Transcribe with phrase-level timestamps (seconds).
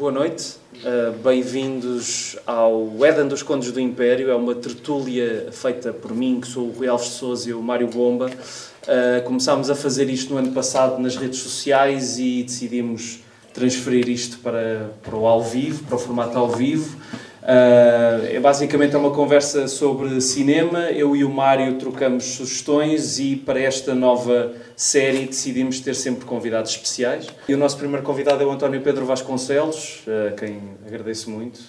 [0.00, 4.30] Boa noite, uh, bem-vindos ao Éden dos Condes do Império.
[4.30, 7.86] É uma tertúlia feita por mim, que sou o Rui Alves Souza e o Mário
[7.86, 8.30] Bomba.
[8.30, 13.18] Uh, começámos a fazer isto no ano passado nas redes sociais e decidimos
[13.52, 16.96] transferir isto para, para o ao vivo, para o formato ao vivo.
[17.42, 20.90] Uh, é basicamente uma conversa sobre cinema.
[20.90, 26.70] Eu e o Mário trocamos sugestões e para esta nova série decidimos ter sempre convidados
[26.70, 27.26] especiais.
[27.48, 31.60] E o nosso primeiro convidado é o António Pedro Vasconcelos, a quem agradeço muito.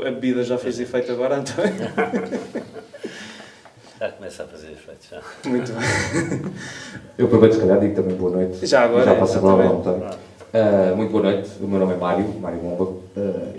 [0.00, 1.74] A bebida já fez efeito agora, António?
[3.98, 5.22] Já começa a fazer efeito, já.
[5.48, 6.52] Muito bem.
[7.16, 8.66] Eu aproveito, se calhar, digo também boa noite.
[8.66, 9.06] Já agora.
[9.06, 10.10] Já passo a palavra ao António.
[10.52, 13.02] Uh, muito boa noite, o meu nome é Mário, Mário Bomba, uh,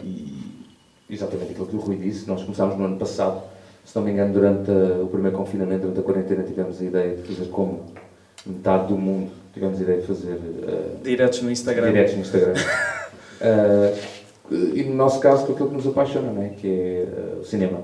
[0.04, 0.27] e
[1.10, 3.42] exatamente aquilo que o Rui disse, nós começámos no ano passado,
[3.86, 7.16] se não me engano, durante uh, o primeiro confinamento, durante a quarentena, tivemos a ideia
[7.16, 7.86] de fazer como
[8.46, 10.40] metade do mundo, tivemos a ideia de fazer...
[11.04, 11.88] diretos no Instagram.
[11.88, 12.54] Diretos no Instagram.
[14.52, 16.50] e no nosso caso, com aquilo que nos apaixona, não é?
[16.50, 17.82] que é o cinema.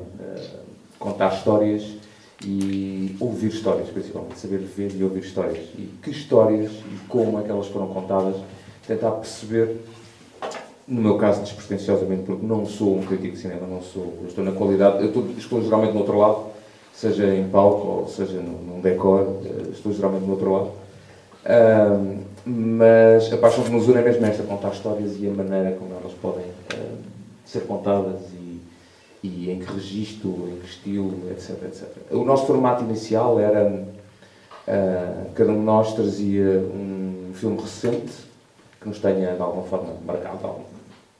[0.99, 1.97] contar histórias
[2.45, 5.63] e ouvir histórias, principalmente, saber ver e ouvir histórias.
[5.77, 8.35] E que histórias e como é que elas foram contadas
[8.85, 9.77] tentar perceber,
[10.87, 14.51] no meu caso, despretensiosamente, porque não sou um crítico de cinema, não sou, estou na
[14.51, 16.45] qualidade, eu estou, estou geralmente no outro lado,
[16.93, 20.71] seja em palco ou seja num, decor, eh, estou geralmente no outro lado.
[22.45, 25.93] Mas a paixão que nos une é mesmo esta, contar histórias e a maneira como
[25.93, 26.97] elas podem uh,
[27.45, 28.61] ser contadas e,
[29.23, 31.87] e em que registro, em que estilo, etc, etc.
[32.11, 33.85] O nosso formato inicial era,
[34.67, 38.11] uh, cada um de nós trazia um filme recente,
[38.81, 40.39] que nos tenha de alguma forma marcado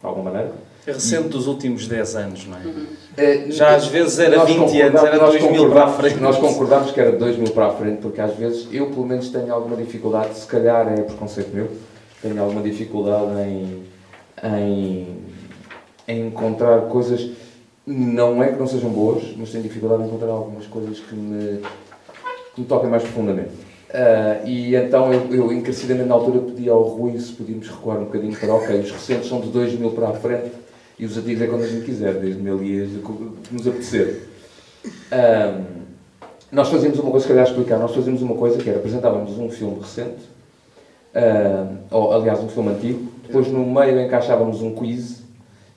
[0.04, 0.52] de alguma, maneira.
[0.86, 1.30] É recente e...
[1.30, 2.62] dos últimos 10 anos, não é?
[2.62, 2.86] Uhum.
[3.16, 6.20] é Já às vezes era 20 anos, era 2000 para a frente.
[6.20, 9.54] Nós concordámos que era 2000 para a frente, porque às vezes eu, pelo menos, tenho
[9.54, 11.72] alguma dificuldade, se calhar é preconceito meu,
[12.22, 13.84] tenho alguma dificuldade em,
[14.44, 15.18] em,
[16.06, 17.32] em encontrar coisas,
[17.88, 21.62] não é que não sejam boas, mas tenho dificuldade em encontrar algumas coisas que me,
[22.54, 23.52] que me toquem mais profundamente.
[23.94, 28.06] Uh, e então eu, eu, encarecidamente na altura pedi ao Rui se podíamos recuar um
[28.06, 30.52] bocadinho para ok, os recentes são de 2000 para a frente
[30.98, 34.30] e os antigos é quando a gente quiser, desde mil dias que nos apetecer.
[34.84, 35.84] Um,
[36.52, 39.52] nós fazíamos uma coisa, se calhar explicar, nós fazíamos uma coisa que era apresentávamos um
[39.52, 40.24] filme recente,
[41.14, 45.22] uh, ou aliás um filme antigo, depois no meio encaixávamos um quiz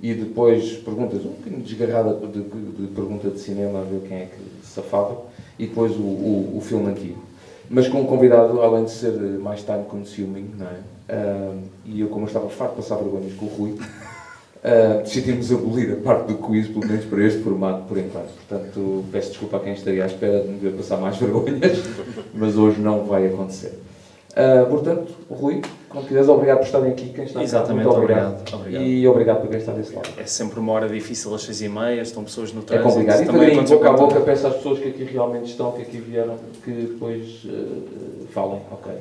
[0.01, 4.17] e depois perguntas um bocadinho desgarrada de, de, de pergunta de cinema a ver quem
[4.17, 5.19] é que safava
[5.59, 7.26] e depois o, o, o filme antigo
[7.69, 10.81] mas com um convidado, além de ser mais time consuming, não é?
[11.09, 15.53] Uh, e eu, como eu estava farto de passar vergonhas com o Rui, uh, decidimos
[15.53, 18.33] abolir a parte do quiz, pelo menos para este formato, por enquanto.
[18.49, 21.79] Portanto, peço desculpa a quem estaria à espera de me ver passar mais vergonhas,
[22.35, 23.79] mas hoje não vai acontecer.
[24.37, 27.09] Uh, portanto, Rui, quando quiseres, obrigado por estarem aqui.
[27.09, 28.55] Quem está Exatamente, muito obrigado.
[28.55, 28.83] obrigado.
[28.85, 30.11] E obrigado por quem está desse lado.
[30.19, 32.87] É sempre uma hora difícil às seis e meia, estão pessoas no trânsito.
[32.87, 33.23] É complicado.
[33.23, 36.37] E também boca a boca, peço às pessoas que aqui realmente estão, que aqui vieram,
[36.63, 38.93] que depois uh, falem, ok.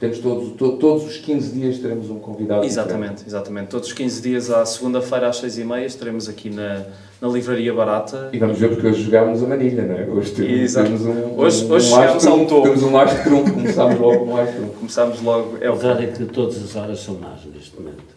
[0.00, 3.26] Temos todos, to, todos os 15 dias teremos um convidado Exatamente, diferente.
[3.28, 3.68] exatamente.
[3.68, 6.84] Todos os 15 dias, à segunda-feira às seis e meia, estaremos aqui na,
[7.20, 8.28] na Livraria Barata.
[8.32, 10.06] E vamos ver porque hoje jogámos a manilha, não é?
[10.06, 12.62] Hoje temos, temos um, hoje, um, hoje um chegámos ao topo.
[12.62, 14.74] Temos um mais trunco, começámos logo com um mais trunco.
[14.74, 15.58] Começámos logo.
[15.60, 18.14] É o verdade é que todas as horas são más neste momento.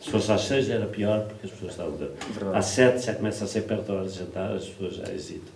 [0.00, 1.92] Se fosse às seis era pior, porque as pessoas estavam...
[1.92, 2.56] Verdade.
[2.56, 5.52] Às sete já começa a ser perto da hora de jantar, as pessoas já hesitam.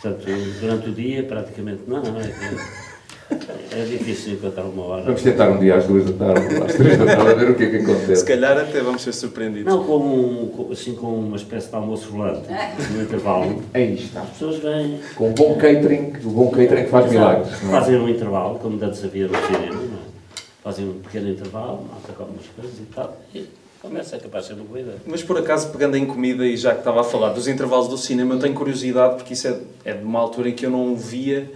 [0.00, 0.26] Portanto,
[0.60, 2.32] durante o dia, praticamente, não, não, é
[3.30, 5.02] é difícil encontrar uma hora.
[5.02, 7.54] Vamos tentar um dia às duas da tarde, às três da tarde, a ver o
[7.54, 8.16] que é que acontece.
[8.16, 9.72] Se calhar até vamos ser surpreendidos.
[9.72, 12.46] Não, com, um, assim, com uma espécie de almoço volante,
[12.94, 13.62] no intervalo.
[13.74, 14.22] Aí está.
[14.22, 15.00] As pessoas vêm.
[15.16, 17.52] Com um bom catering, o bom catering que faz milagres.
[17.52, 17.66] É?
[17.70, 20.06] Fazem um intervalo, como antes havia no cinema, não é?
[20.62, 23.16] Fazem um pequeno intervalo, malta com algumas coisas e tal.
[23.34, 23.46] E
[23.82, 24.98] começa a capaz de ser uma boa ideia.
[25.06, 27.98] Mas por acaso, pegando em comida, e já que estava a falar dos intervalos do
[27.98, 30.94] cinema, eu tenho curiosidade, porque isso é, é de uma altura em que eu não
[30.96, 31.50] via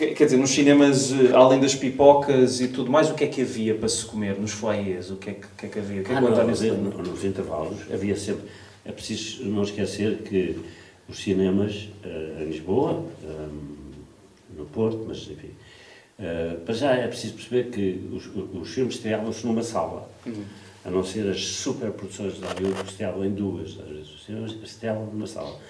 [0.00, 3.42] Quer dizer, nos cinemas, eh, além das pipocas e tudo mais, o que é que
[3.42, 5.10] havia para se comer nos foyers?
[5.10, 6.00] O que é que, que, é que havia?
[6.00, 8.44] O que é que ah, não, nos, nos intervalos havia sempre.
[8.82, 10.58] É preciso não esquecer que
[11.06, 15.50] os cinemas uh, em Lisboa, um, eh, no Porto, mas enfim.
[16.18, 20.10] Uh, para já é preciso perceber que os, os filmes estreavam-se numa sala.
[20.24, 20.44] Uhum.
[20.82, 23.78] A não ser as superproduções de Hollywood que estreavam em duas.
[23.78, 25.60] Às vezes os cinemas estreavam numa sala.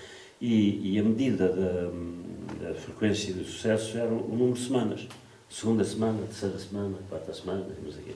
[0.40, 1.90] E, e a medida da
[2.70, 5.06] a frequência do sucesso era o número de semanas.
[5.48, 8.12] Segunda semana, terceira semana, quarta semana, não sei o quê.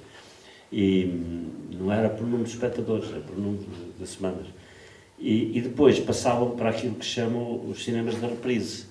[0.72, 4.46] E hum, não era por número de espectadores, era por número de, de semanas.
[5.18, 8.86] E, e, depois passavam para aquilo que chamam os cinemas de reprise,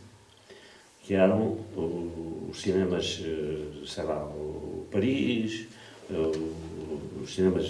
[1.03, 1.57] que eram
[2.49, 5.67] os cinemas, eh, sei lá, o Paris,
[7.21, 7.69] os cinemas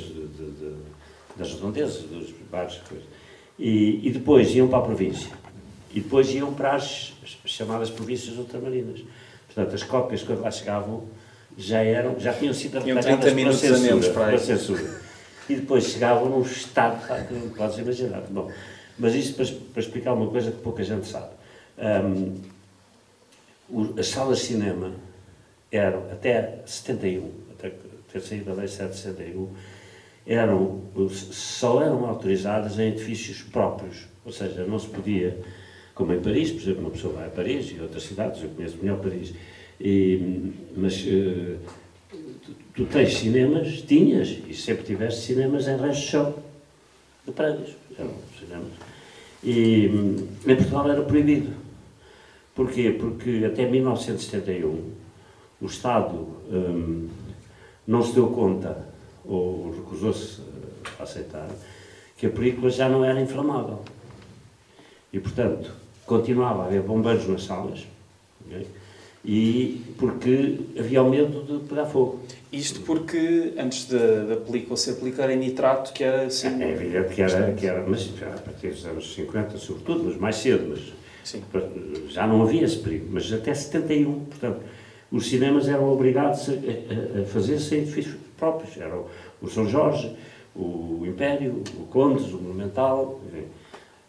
[1.35, 3.07] das redondezas, dos bares, coisas.
[3.57, 5.31] E, e depois iam para a província.
[5.93, 7.13] E depois iam para as
[7.45, 9.01] chamadas províncias ultramarinas.
[9.47, 11.03] Portanto, as cópias, quando lá chegavam,
[11.57, 14.45] já eram, já tinham sido Tinham arretalhadas 30 minutos pela a menos censura, para isso.
[14.45, 15.01] censura.
[15.49, 18.21] E depois chegavam num estado, que não podes imaginar.
[18.29, 18.51] Bom,
[18.97, 21.29] mas isto para, para explicar uma coisa que pouca gente sabe.
[21.77, 22.35] Hum,
[23.69, 24.91] o- as salas de cinema
[25.71, 27.71] eram, até 71, até
[28.11, 29.49] ter saído a lei 761,
[30.25, 30.81] eram,
[31.31, 34.05] só eram autorizadas em edifícios próprios.
[34.25, 35.37] Ou seja, não se podia,
[35.93, 38.77] como em Paris, por exemplo, uma pessoa vai a Paris e outras cidades, eu conheço
[38.81, 39.33] melhor Paris,
[39.79, 41.55] e, mas eh,
[42.09, 46.35] tu, tu tens cinemas, tinhas, e sempre tiveste cinemas em de chão
[47.25, 47.75] de prédios.
[47.97, 48.71] Eram cinemas.
[49.43, 51.53] E hum, em Portugal era proibido.
[52.55, 52.91] Porquê?
[52.91, 54.91] Porque até 1971
[55.61, 57.09] o Estado hum,
[57.85, 58.87] não se deu conta,
[59.25, 60.41] ou recusou-se
[60.99, 61.49] a aceitar,
[62.17, 63.83] que a película já não era inflamável.
[65.11, 67.85] E, portanto, continuava a haver bombeiros nas salas,
[68.45, 68.67] ok?
[69.25, 72.19] e porque havia o medo de pegar fogo.
[72.51, 76.61] Isto porque, antes da, película se aplicar em nitrato, que era assim...
[76.61, 80.17] É evidente que era, que era mas já a partir dos anos 50, sobretudo, mas
[80.17, 81.41] mais cedo, mas Sim.
[82.09, 84.59] já não havia esse perigo, mas até 71, portanto,
[85.09, 89.07] os cinemas eram obrigados a, a- a fazer-se em edifícios próprios, era o,
[89.41, 90.13] o São Jorge,
[90.53, 93.45] o Império, o Condes, o Monumental, enfim.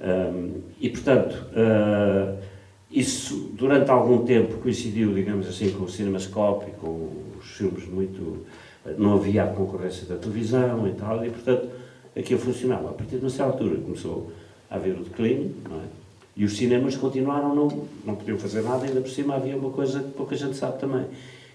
[0.00, 2.37] Ahm, e, portanto, ah,
[2.91, 8.44] isso durante algum tempo coincidiu, digamos assim, com o cinemascope, com os filmes muito...
[8.99, 11.69] não havia a concorrência da televisão e tal, e, portanto,
[12.17, 12.91] aquilo funcionava.
[12.91, 14.31] A partir de uma certa altura começou
[14.70, 15.85] a haver o declínio, não é?
[16.37, 17.69] E os cinemas continuaram, não,
[18.05, 21.06] não podiam fazer nada, ainda por cima havia uma coisa que pouca gente sabe também,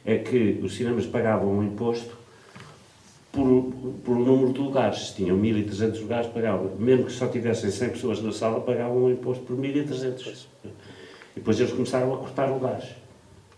[0.06, 2.18] é que os cinemas pagavam um imposto
[3.31, 3.71] por,
[4.03, 5.09] por um número de lugares.
[5.09, 6.71] Se tinham 1.300 lugares, pagavam.
[6.77, 10.45] Mesmo que só tivessem 100 pessoas na sala, pagavam um imposto por 1.300.
[10.63, 10.69] E
[11.35, 12.89] depois eles começaram a cortar lugares.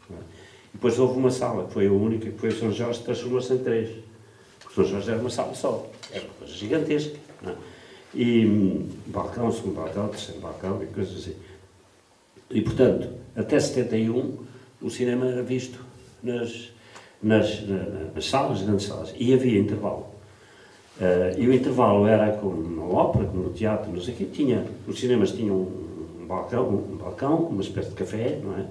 [0.09, 3.05] E depois houve uma sala, que foi a única, que foi o São Jorge, que
[3.05, 3.89] transformou-se em três.
[4.59, 5.89] Porque o São Jorge era uma sala só.
[6.11, 7.17] Era uma coisa gigantesca.
[7.45, 7.53] é?
[8.13, 11.35] E hum, balcão, segundo balcão, terceiro balcão e coisas assim.
[12.49, 14.37] E, portanto, até 71,
[14.81, 15.79] o cinema era visto
[16.21, 16.70] nas,
[17.21, 20.07] nas, na- na- nas salas, grandes salas, e havia intervalo.
[20.99, 24.25] Eh, e o intervalo era como na ópera, como no teatro, não sei o quê,
[24.31, 28.65] tinha, os cinemas tinham um balcão, um balcão, uma espécie de café, não é?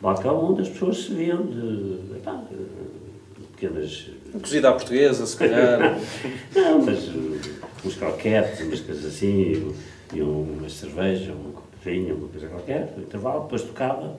[0.00, 4.10] Balcão onde as pessoas se viam de, epá, de pequenas
[4.40, 5.98] Cozida à portuguesa, se calhar.
[6.54, 7.40] não, mas uh,
[7.84, 9.72] uns croquetes, umas coisas assim,
[10.12, 14.18] e, e uma cerveja, uma copinha, uma coisa qualquer, no intervalo, depois tocava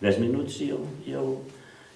[0.00, 1.40] 10 minutos e eu, e eu,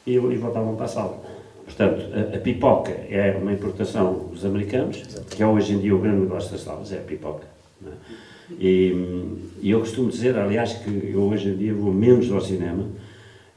[0.06, 1.23] e e voltavam para a sala.
[1.64, 5.99] Portanto, a, a pipoca é uma importação dos americanos, que é hoje em dia o
[5.99, 7.47] grande negócio das salas, é a pipoca.
[7.87, 7.91] é?
[8.58, 12.87] E, e eu costumo dizer, aliás, que eu hoje em dia vou menos ao cinema,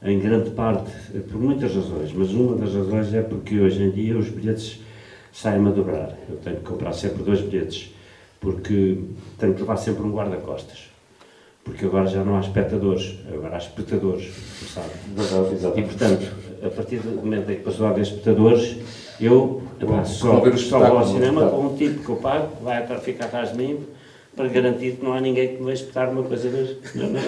[0.02, 0.90] em grande parte,
[1.30, 4.80] por muitas razões, mas uma das razões é porque hoje em dia os bilhetes
[5.32, 6.16] saem a dobrar.
[6.28, 7.92] Eu tenho que comprar sempre dois bilhetes,
[8.38, 8.98] porque
[9.38, 10.93] tenho que levar sempre um guarda-costas.
[11.64, 14.30] Porque agora já não há espectadores, agora há espectadores,
[14.72, 14.90] sabe?
[15.16, 16.32] Verdade, E, portanto,
[16.62, 18.76] a partir do momento em que passou a haver espectadores,
[19.20, 19.62] eu
[20.04, 23.24] só, só vou ao cinema com um tipo que eu pago, que vai atra- ficar
[23.26, 23.78] atrás de mim,
[24.36, 26.70] para garantir que não há ninguém que me vai espetar uma coisa nas,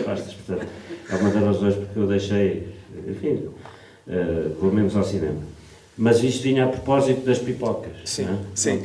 [0.05, 0.35] costas.
[0.35, 0.69] Portanto,
[1.11, 2.69] é uma das razões porque eu deixei,
[3.09, 3.49] enfim,
[4.09, 5.39] eh, vou menos ao cinema.
[5.99, 7.93] Mas isto vinha a propósito das pipocas.
[8.05, 8.39] Sim, não é?
[8.55, 8.83] sim.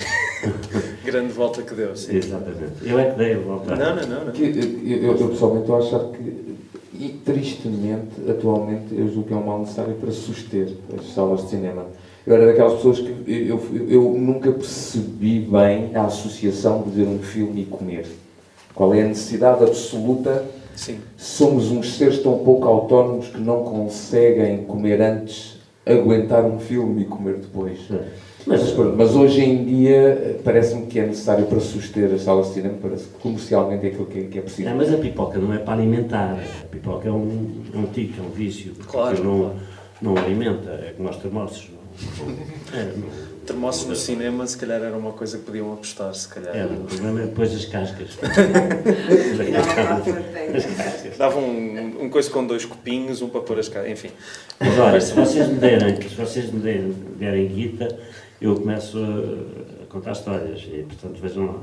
[1.04, 2.16] Grande volta que deu, sim.
[2.16, 2.74] Exatamente.
[2.84, 3.76] Eu é que dei a volta.
[3.76, 4.26] Não, não, não.
[4.26, 4.32] não.
[4.32, 6.56] Que, eu, eu, eu pessoalmente estou a achar que,
[6.94, 11.50] e tristemente, atualmente, eu julgo que é um mal necessário para suster as salas de
[11.50, 11.86] cinema.
[12.26, 17.08] Eu era daquelas pessoas que eu, eu, eu nunca percebi bem a associação de ver
[17.08, 18.06] um filme e comer.
[18.74, 20.46] Qual é a necessidade absoluta?
[20.76, 21.00] Sim.
[21.18, 25.51] Somos uns seres tão pouco autónomos que não conseguem comer antes,
[25.86, 27.80] aguentar um filme e comer depois.
[27.90, 32.48] Mas, Mas, pronto, mas hoje em dia parece-me que é necessário para suster as salas
[32.48, 34.66] de cinema, parece que comercialmente é aquilo que é, que é.
[34.66, 36.40] Não, mas a pipoca não é para alimentar.
[36.64, 38.74] A pipoca é um, é um tique, é um vício.
[38.88, 39.56] Claro, não,
[40.02, 40.72] não alimenta.
[40.72, 41.70] É como os termossos.
[42.20, 46.28] Não, é, não, Termossos no cinema, se calhar era uma coisa que podiam apostar, se
[46.28, 46.56] calhar.
[46.56, 48.10] é, o problema é depois as cascas.
[50.56, 51.18] as cascas.
[51.18, 54.10] Davam um, um coisa com dois copinhos, um para pôr as caras, enfim.
[54.60, 57.98] Mas olha, se vocês me derem, se vocês me derem, derem guita,
[58.40, 61.60] eu começo a, contar histórias e, portanto, vejam lá.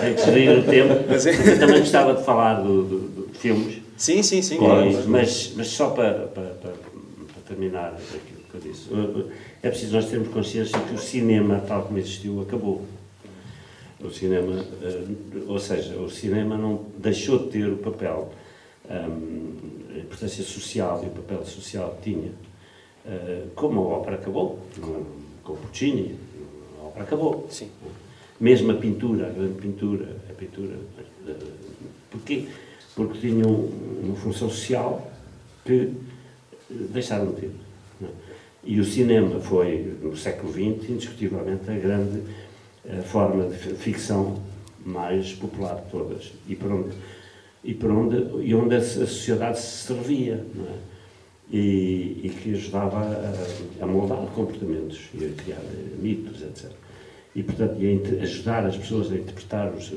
[0.00, 1.04] Tenho que gerir o tempo.
[1.08, 4.54] Mas é- Eu também gostava de falar do, do- do- de filmes, Sim, sim, sim.
[4.54, 4.90] e- claro.
[5.08, 8.88] mas, mas só para, para, para, para terminar aquilo que eu disse.
[9.62, 12.84] É preciso nós termos consciência que o cinema, tal como existiu, acabou.
[14.00, 14.64] O cinema,
[15.48, 18.32] ou seja, o cinema não deixou de ter o papel,
[18.88, 22.30] a importância social e o papel social que tinha,
[23.56, 24.60] como a ópera acabou,
[25.42, 26.16] com o Puccini,
[26.80, 27.46] a ópera acabou.
[27.50, 27.70] Sim.
[28.40, 30.76] Mesmo a pintura, a grande pintura, a pintura.
[32.08, 32.46] Porquê?
[32.94, 35.10] Porque tinham uma função social
[35.64, 35.92] que
[36.70, 37.50] deixaram de ter.
[38.64, 42.22] E o cinema foi, no século XX, indiscutivelmente, a grande
[42.88, 44.40] a forma de ficção
[44.84, 46.32] mais popular de todas.
[46.48, 46.90] E para onde,
[47.62, 50.44] e para onde, e onde a, sociedade se servia.
[50.56, 50.98] É?
[51.50, 55.62] E, e, que ajudava a, a, moldar comportamentos e a criar
[55.98, 56.70] mitos, etc.
[57.34, 59.90] E, portanto, a ajudar as pessoas a interpretar os,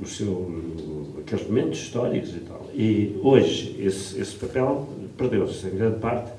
[0.00, 0.60] o seu,
[1.20, 2.68] aqueles momentos históricos e tal.
[2.74, 6.32] E hoje esse, esse papel perdeu-se, em grande parte,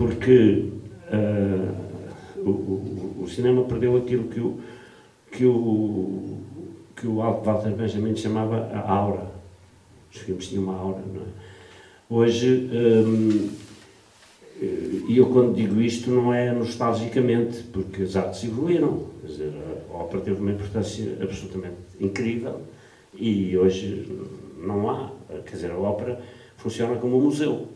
[0.00, 0.64] porque
[1.12, 4.58] uh, o, o, cinema perdeu aquilo que o,
[5.30, 6.38] que o,
[6.96, 9.30] que o Walter Benjamin chamava a aura.
[10.10, 11.26] Os filmes tinham uma aura, não é?
[12.08, 13.50] Hoje, um,
[15.06, 19.04] e eu quando digo isto não é nostalgicamente, porque as artes evoluíram.
[19.20, 19.52] Quer dizer,
[19.90, 22.62] a ópera teve uma importância absolutamente incrível
[23.14, 24.10] e hoje
[24.56, 25.10] não há.
[25.44, 26.18] Quer dizer, a ópera
[26.56, 27.68] funciona como um museu.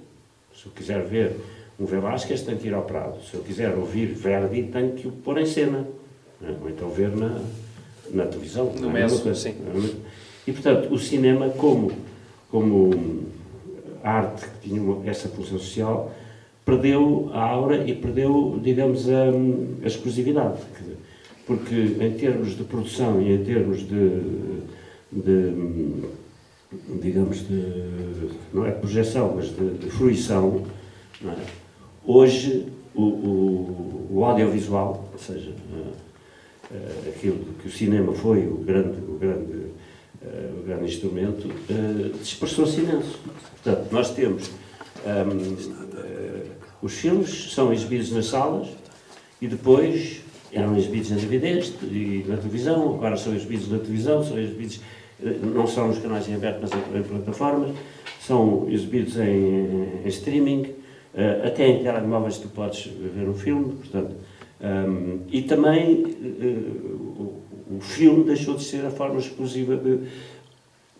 [0.54, 1.36] Se eu quiser ver
[1.78, 3.22] um Velázquez, tenho que ir ao Prado.
[3.22, 5.86] Se eu quiser ouvir Verdi, tenho que o pôr em cena.
[6.40, 6.56] Né?
[6.60, 7.40] Ou então ver na,
[8.10, 8.72] na televisão.
[8.78, 9.54] No é mesmo, sim.
[10.46, 11.90] E, portanto, o cinema, como,
[12.50, 13.24] como
[14.02, 16.14] arte que tinha essa função social,
[16.64, 19.30] perdeu a aura e perdeu, digamos, a,
[19.82, 20.58] a exclusividade.
[21.46, 24.20] Porque, em termos de produção e em termos de,
[25.12, 26.04] de
[27.00, 30.64] digamos, de, não é de projeção, mas de, de fruição,
[31.22, 31.63] é?
[32.06, 38.56] Hoje o, o, o, audiovisual, ou seja, uh, uh, aquilo que o cinema foi o
[38.58, 41.48] grande, o grande, uh, o grande instrumento,
[42.20, 43.18] dispersou-se imenso.
[43.62, 44.50] Portanto, nós temos
[45.04, 45.56] um,
[46.82, 48.68] os filmes são exibidos nas salas
[49.40, 50.20] e depois
[50.52, 54.80] eram exibidos na DVD e na televisão, agora são exibidos na televisão, são exibidos
[55.42, 57.74] não são nos canais em aberto, mas em, plataformas,
[58.20, 60.74] são exibidos em, em streaming,
[61.14, 64.14] uh, até em telemóveis tu podes ver um filme, portanto,
[64.60, 67.32] um, ehm, e também uh,
[67.68, 70.00] o, o, filme deixou de ser a forma exclusiva de,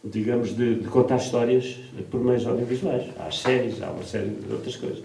[0.05, 1.79] digamos, de, de, contar histórias
[2.11, 3.05] por meios audiovisuais.
[3.19, 5.03] Há séries, há uma série de outras coisas.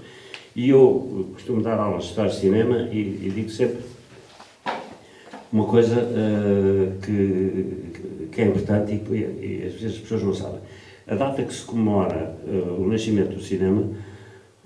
[0.56, 3.82] E eu costumo dar aulas de história de cinema e, e digo sempre
[5.52, 10.60] uma coisa uh, que, que é importante e, e, às vezes as pessoas não sabem.
[11.08, 12.36] A data que se comemora
[12.78, 13.90] o nascimento do cinema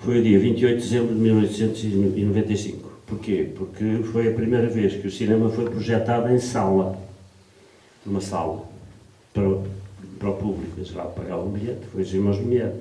[0.03, 2.91] foi dia 28 de dezembro de 1895.
[3.07, 3.47] Porquê?
[3.55, 6.97] Porque foi a primeira vez que o cinema foi projetado em sala,
[8.05, 8.63] numa sala,
[9.33, 9.43] para,
[10.19, 10.73] para o público.
[10.77, 12.73] Eles lá pagavam um bilhete, foi os irmãos Lumière.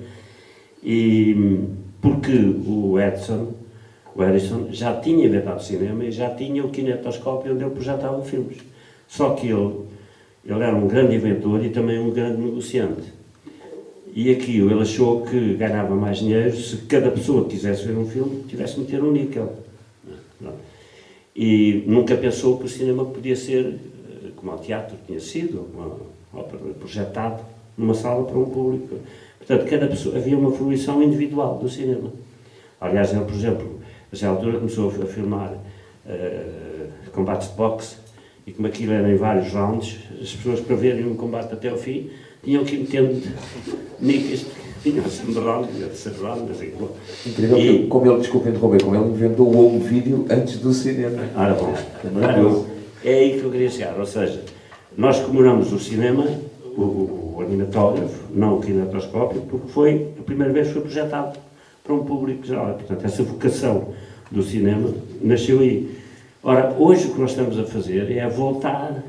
[0.83, 1.61] E
[2.01, 3.53] porque o Edson,
[4.13, 8.57] o Edison já tinha inventado cinema e já tinha o kinetoscópio onde ele projetava filmes.
[9.07, 9.75] Só que ele,
[10.45, 13.12] ele era um grande inventor e também um grande negociante.
[14.15, 18.05] E aqui ele achou que ganhava mais dinheiro se cada pessoa que quisesse ver um
[18.05, 19.51] filme tivesse que meter um níquel.
[21.35, 25.67] E nunca pensou que o cinema podia ser eh, como o teatro tinha sido,
[26.79, 27.43] projetada
[27.75, 28.97] numa sala para um público.
[29.39, 32.13] Portanto, cada pessoa, havia uma fruição individual do cinema.
[32.79, 33.79] Aliás, ele, por exemplo,
[34.21, 37.95] a altura começou a filmar uh, combates de boxe
[38.45, 41.77] e como aquilo era em vários rounds, as pessoas para verem um combate até ao
[41.77, 42.11] fim
[42.43, 43.21] tinham que ir metendo
[43.99, 44.45] nicas,
[44.83, 46.73] tinham sempre round, terceiro round, assim.
[47.25, 51.23] Incrível e, como ele, desculpe interromper, como ele inventou o home vídeo antes do cinema.
[51.35, 51.73] Ah, bom.
[53.03, 54.43] é aí que eu queria chegar, ou seja,
[54.97, 56.27] nós comemoramos o cinema,
[56.75, 61.39] o, o, o animatógrafo, não o kinetoscópio, porque foi a primeira vez que foi projetado
[61.83, 62.73] para um público geral.
[62.73, 63.93] Portanto, essa vocação
[64.29, 65.97] do cinema nasceu aí.
[66.41, 69.01] Ora, hoje o que nós estamos a fazer é voltar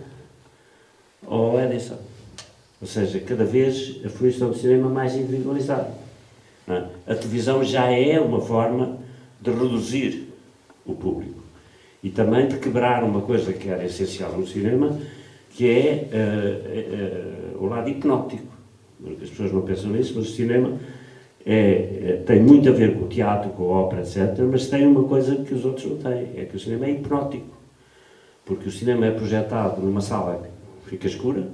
[1.27, 1.97] ao Edison.
[2.85, 5.91] Ou seja, cada vez a fruição do cinema mais individualizada.
[6.69, 6.85] É?
[7.07, 8.99] A televisão já é uma forma
[9.41, 10.29] de reduzir
[10.85, 11.41] o público
[12.03, 15.01] e também de quebrar uma coisa que era essencial no cinema,
[15.49, 16.11] que é
[17.57, 18.53] uh, uh, o lado hipnótico.
[19.23, 20.79] As pessoas não pensam nisso, mas o cinema
[21.47, 24.87] é, é, tem muito a ver com o teatro, com a ópera, etc., mas tem
[24.87, 27.57] uma coisa que os outros não têm, é que o cinema é hipnótico.
[28.45, 30.47] Porque o cinema é projetado numa sala
[30.85, 31.49] que fica escura,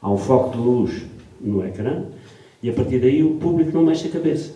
[0.00, 1.02] há um foco de luz
[1.40, 2.04] no ecrã,
[2.62, 4.54] e a partir daí o público não mexe a cabeça.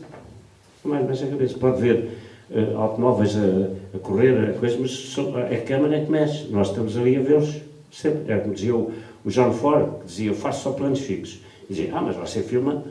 [0.85, 1.59] Não mexe a cabeça.
[1.59, 2.09] Pode ver
[2.51, 6.49] uh, automóveis a, a correr, a coisa, mas só, a câmara é que mexe.
[6.51, 8.33] Nós estamos ali a vê-los Sempre.
[8.33, 8.93] É como dizia o,
[9.25, 11.41] o John Ford, que dizia, faço só planos fixos.
[11.69, 12.85] Dizia, ah, mas você filma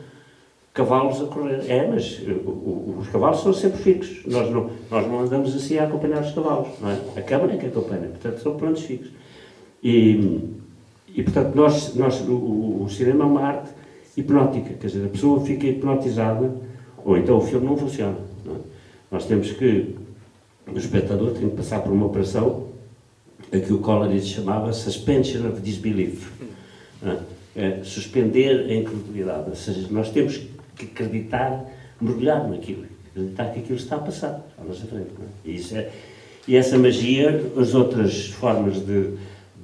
[0.72, 1.64] cavalos a correr.
[1.68, 4.26] É, mas uh, uh, os cavalos são sempre fixos.
[4.26, 6.98] Nós não, nós não andamos assim a acompanhar os cavalos, não é?
[7.16, 9.10] A câmara é que acompanha, portanto são planos fixos.
[9.82, 10.40] E,
[11.14, 13.70] e portanto, nós, nós, o, o cinema é uma arte
[14.16, 16.50] hipnótica, quer dizer, a pessoa fica hipnotizada,
[17.04, 18.16] ou então o filme não funciona.
[18.44, 18.58] Não é?
[19.10, 19.94] Nós temos que,
[20.66, 22.68] o espectador tem que passar por uma operação
[23.52, 26.30] a que o Coleridge chamava suspension of disbelief.
[27.02, 27.16] É?
[27.56, 29.50] É, suspender a incredulidade.
[29.50, 30.40] Ou seja, nós temos
[30.76, 31.64] que acreditar,
[32.00, 35.08] mergulhar naquilo, acreditar que aquilo está a passar à nossa frente.
[35.18, 35.48] É?
[35.50, 35.90] E, isso é,
[36.46, 39.14] e essa magia, as outras formas de,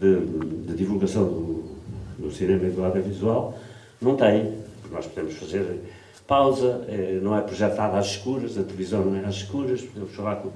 [0.00, 0.20] de,
[0.66, 1.64] de divulgação do,
[2.18, 3.58] do cinema e do audiovisual
[4.00, 4.52] não têm.
[4.90, 5.80] Nós podemos fazer
[6.26, 10.36] pausa, eh, não é projetada às escuras, a televisão não é às escuras, podemos falar
[10.36, 10.50] com,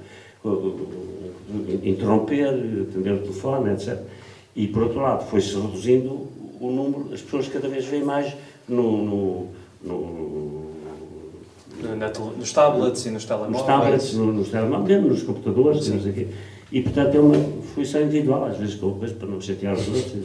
[1.83, 2.49] interromper,
[2.89, 3.99] atender o telefone, etc.
[4.55, 6.27] E, por outro lado, foi-se reduzindo
[6.59, 8.33] o número, as pessoas cada vez veem mais
[8.67, 9.47] no, no,
[9.83, 10.71] no
[12.37, 13.57] nos tablets e nos telemóveis.
[13.57, 16.27] Nos tablets, no, nos telemóveis, nos computadores, aqui.
[16.71, 17.35] E, portanto, é uma
[17.73, 20.23] fruição individual, às vezes com para não chatear os outros.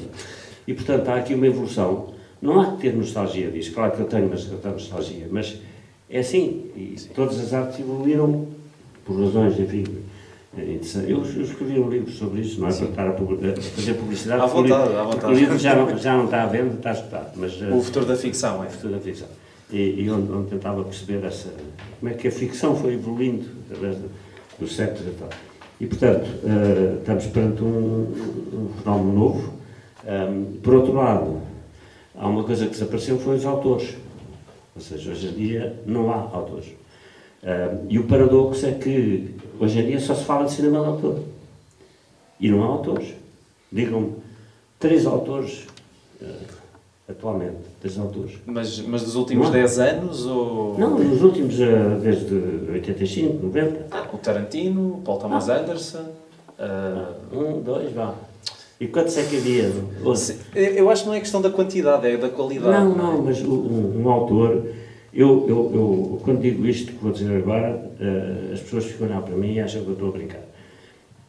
[0.66, 2.14] E, portanto, há aqui uma evolução.
[2.40, 3.72] Não há que ter nostalgia disso.
[3.72, 5.58] Claro que eu tenho uma certa nostalgia, mas
[6.08, 6.70] é assim.
[6.76, 7.08] E Sim.
[7.14, 8.46] todas as artes evoluíram
[9.04, 9.84] por razões, enfim,
[11.06, 12.86] eu, eu escrevi um livro sobre isso, não é Sim.
[12.86, 14.40] para estar a, fazer publicidade.
[14.40, 15.32] À vontade, à vontade.
[15.32, 17.32] O livro já não, já não está à venda, está escutado.
[17.36, 18.68] Mas, o futuro da ficção, é?
[18.68, 19.28] O futuro da ficção.
[19.70, 21.52] E, e onde, onde, tentava perceber essa,
[22.00, 23.98] como é que a ficção foi evoluindo através
[24.58, 25.28] dos séculos e tal.
[25.80, 28.12] E, portanto, uh, estamos perante um,
[28.52, 29.52] um fenómeno novo.
[30.06, 31.40] Um, por outro lado,
[32.14, 33.96] há uma coisa que desapareceu, foi os autores.
[34.74, 36.66] Ou seja, hoje em dia não há autores.
[37.42, 40.86] Um, e o paradoxo é que Hoje em dia só se fala de cinema de
[40.86, 41.22] autor.
[42.38, 43.14] E não há autores.
[43.72, 44.14] Digam-me
[44.78, 45.66] três autores
[46.20, 46.26] uh,
[47.08, 48.32] atualmente, três autores.
[48.46, 50.78] Mas, mas dos últimos 10 anos ou.
[50.78, 52.34] Não, nos últimos, uh, desde
[52.72, 53.86] 85, 90.
[54.12, 55.58] O Tarantino, Paul Thomas ah.
[55.58, 56.04] Anderson.
[56.58, 57.36] Uh...
[57.36, 58.14] Um, dois, vá.
[58.80, 59.72] E quantos é que havia?
[60.54, 62.84] Eu acho que não é questão da quantidade, é da qualidade.
[62.84, 64.62] Não, não, mas um, um autor
[65.16, 69.10] eu, eu, eu, quando digo isto que vou dizer agora, uh, as pessoas ficam a
[69.10, 70.42] olhar para mim e acham que eu estou a brincar.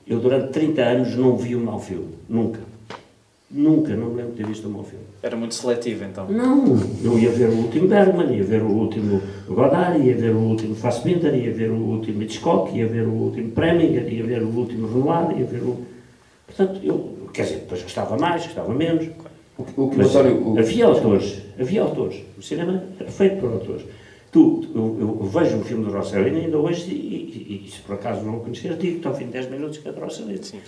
[0.05, 2.09] Eu, durante 30 anos, não vi um mau filme.
[2.27, 2.59] Nunca.
[3.49, 5.05] Nunca, não me lembro de ter visto um mau filme.
[5.23, 6.27] Era muito seletivo, então?
[6.29, 6.77] Não.
[7.01, 10.75] Eu ia ver o último Bergman, ia ver o último Godard, ia ver o último
[10.75, 14.87] Fassbinder, ia ver o último Hitchcock, ia ver o último Preminger, ia ver o último
[14.87, 15.85] Renoir, ia ver o...
[16.45, 19.07] Portanto, eu, quer dizer, depois gostava mais, gostava menos.
[19.57, 20.59] O, o, Mas, o...
[20.59, 22.23] havia autores Havia autores.
[22.37, 23.83] O cinema era feito por autores.
[24.31, 27.95] Tu, eu, eu, vejo um filme do Rossellini ainda hoje, e, e, e, se por
[27.95, 30.43] acaso não o conhecer, digo-te ao fim de 10 minutos que é do Rossellini.
[30.43, 30.59] Sim.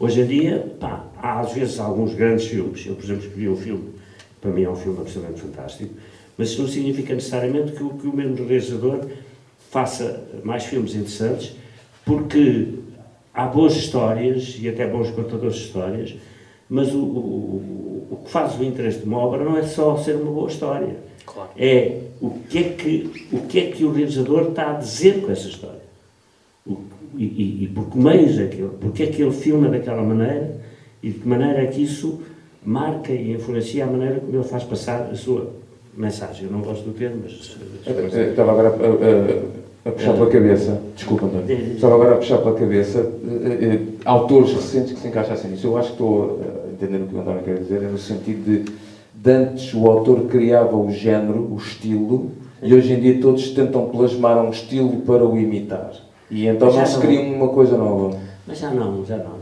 [0.00, 2.86] Hoje em dia, pá, há às vezes alguns grandes filmes.
[2.86, 3.90] Eu, por exemplo, escrevi um filme,
[4.40, 5.92] para mim é um filme absolutamente fantástico,
[6.36, 9.06] mas isso não significa necessariamente que, que o mesmo realizador
[9.70, 11.56] faça mais filmes interessantes,
[12.04, 12.74] porque
[13.34, 16.14] há boas histórias e até bons contadores de histórias,
[16.70, 20.14] mas o, o, o que faz o interesse de uma obra não é só ser
[20.14, 20.96] uma boa história.
[21.26, 21.50] Claro.
[21.56, 25.30] É o que é, que, o que é que o realizador está a dizer com
[25.30, 25.87] essa história.
[27.16, 30.02] E, e, e por que meios é que ele, porque é que ele filma daquela
[30.02, 30.60] maneira
[31.02, 32.20] e de que maneira é que isso
[32.64, 35.50] marca e influencia a maneira como ele faz passar a sua
[35.96, 36.46] mensagem.
[36.46, 37.56] Eu não gosto do termo, mas...
[38.28, 42.54] Estava agora a, a, a puxar pela cabeça, desculpa António, estava agora a puxar pela
[42.54, 45.66] cabeça uh, uh, autores recentes que se encaixassem nisso.
[45.66, 46.40] Eu acho que estou
[46.72, 48.72] entendendo o que o António quer dizer, é no sentido de,
[49.14, 52.30] de antes o autor criava o género, o estilo,
[52.62, 56.07] e hoje em dia todos tentam plasmar um estilo para o imitar.
[56.30, 58.18] E então não se cria uma coisa nova.
[58.46, 59.38] Mas já não, já não.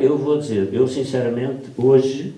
[0.00, 2.34] Eu vou dizer, eu sinceramente, hoje,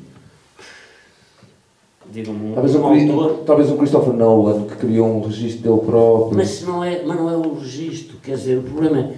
[2.11, 3.39] digo-me, talvez, um, autor...
[3.45, 6.37] talvez o Christopher Nolan, que criou um registro dele próprio.
[6.37, 9.15] Mas não é, mas não é o registro, quer dizer, o problema é,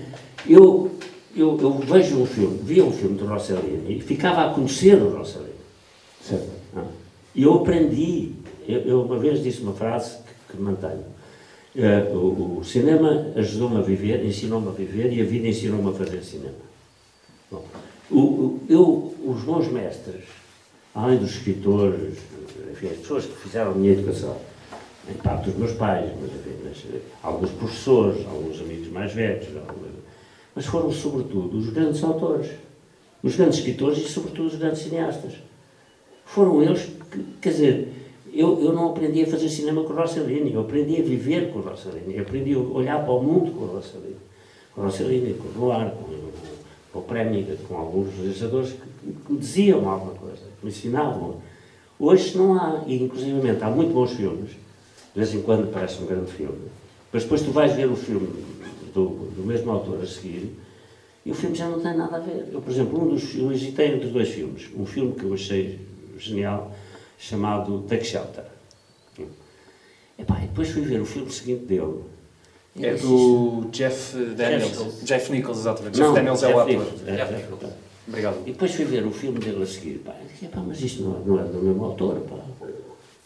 [0.48, 0.90] eu
[1.36, 5.18] eu, eu, vejo um filme, via um filme do Rossellini e ficava a conhecer o
[5.18, 5.52] Rossellini.
[6.22, 6.48] Certo.
[6.74, 6.84] Ah.
[7.34, 8.32] E eu aprendi,
[8.66, 11.04] eu, eu, uma vez disse uma frase que, que mantenho.
[11.76, 16.22] Uh, o, cinema ajudou-me a viver, ensinou-me a viver e a vida ensinou-me a fazer
[16.24, 16.54] cinema.
[17.50, 17.66] Bom,
[18.10, 20.24] o, eu, os meus mestres,
[20.94, 22.14] além dos escritores,
[22.72, 24.38] enfim, as pessoas que fizeram a minha educação,
[25.06, 29.46] em parte dos meus pais, mas, enfim, mas, eh, alguns professores, alguns amigos mais velhos,
[30.54, 32.52] mas foram, sobretudo, os grandes autores,
[33.22, 35.34] os grandes escritores e, sobretudo, os grandes cineastas.
[36.24, 37.92] Foram eles que, quer dizer,
[38.38, 41.58] eu, eu não aprendi a fazer cinema com o Rossellini, eu aprendi a viver com
[41.58, 44.16] o Rossellini, eu aprendi a olhar para o mundo com o Rossellini,
[44.74, 46.04] com o Rossellini, com o Noir, com,
[46.92, 51.36] com o Preminger, com alguns realizadores que, que me diziam alguma coisa, que me ensinavam.
[51.98, 56.06] Hoje não há, e inclusivamente há muito bons filmes, de vez em quando parece um
[56.06, 56.68] grande filme,
[57.12, 58.28] mas depois tu vais ver o filme
[58.92, 60.52] do, do mesmo autor a seguir
[61.26, 62.46] e o filme já não tem nada a ver.
[62.52, 64.68] Eu, por exemplo, um dos, eu hesitei entre dois filmes.
[64.76, 65.80] Um filme que eu achei
[66.16, 66.72] genial,
[67.18, 68.44] chamado Take Shelter.
[70.18, 72.00] Epá, e depois fui ver o filme seguinte dele.
[72.80, 74.70] É do Jeff Daniels.
[74.70, 75.04] Nichols.
[75.04, 75.98] Jeff Nichols, exatamente.
[75.98, 76.68] Não, Jeff Daniels é o Jeff ator.
[76.68, 77.54] Nichols, é, Jeff.
[78.08, 78.36] Obrigado.
[78.46, 79.98] E depois fui ver o filme dele a seguir.
[80.04, 82.20] Pá, disse, "Epá, mas isto não é, não é do mesmo autor.
[82.20, 82.36] Pá.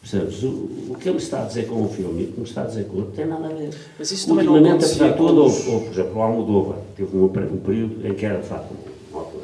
[0.00, 0.42] Percebes?
[0.42, 0.48] O,
[0.90, 2.66] o que ele está a dizer com um filme e o que me está a
[2.66, 3.70] dizer com outro tem nada a ver.
[3.98, 8.06] Mas isso Ultimamente, apesar de tudo, houve, por exemplo, o Almodóvar, teve um, um período
[8.06, 8.74] em que era, de facto,
[9.12, 9.42] um autor.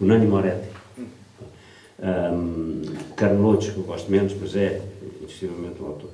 [0.00, 0.68] O Nani Moretti.
[2.00, 2.82] Um,
[3.16, 4.80] Carlo Lourdes, que eu gosto menos, mas é,
[5.20, 6.10] indiscutivelmente, um autor.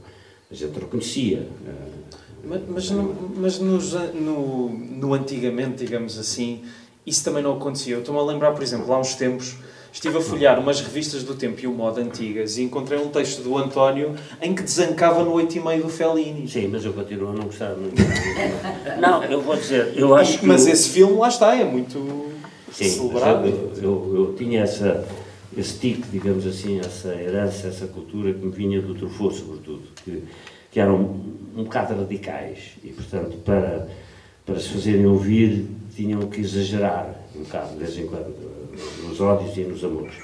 [0.50, 1.46] A gente reconhecia.
[1.66, 1.70] ah,
[2.44, 6.62] Mas, mas, no, mas nos- no, no antigamente, digamos assim,
[7.06, 7.94] isso também não acontecia.
[7.94, 9.56] Eu estou-me a lembrar, por exemplo, há uns tempos,
[9.92, 13.42] estive a folhear umas revistas do Tempo e o Moda antigas e encontrei um texto
[13.42, 16.48] do António em que desancava no 8 e meio do Fellini.
[16.48, 17.94] Sim, mas eu continuo a não gostar muito.
[19.00, 20.46] Não, eu vou dizer, eu acho que.
[20.46, 22.32] Mas o- esse filme, lá está, é muito
[22.72, 23.46] Sim, celebrado.
[23.48, 25.06] eu, eu, eu tinha essa,
[25.56, 30.22] esse tique, digamos assim, essa herança, essa cultura que me vinha do Truffaut, sobretudo, que,
[30.70, 33.88] que eram um, um bocado radicais e, portanto, para,
[34.44, 38.34] para se fazerem ouvir, tinham que exagerar um bocado, de vez em quando,
[39.06, 40.14] nos ódios e nos amores.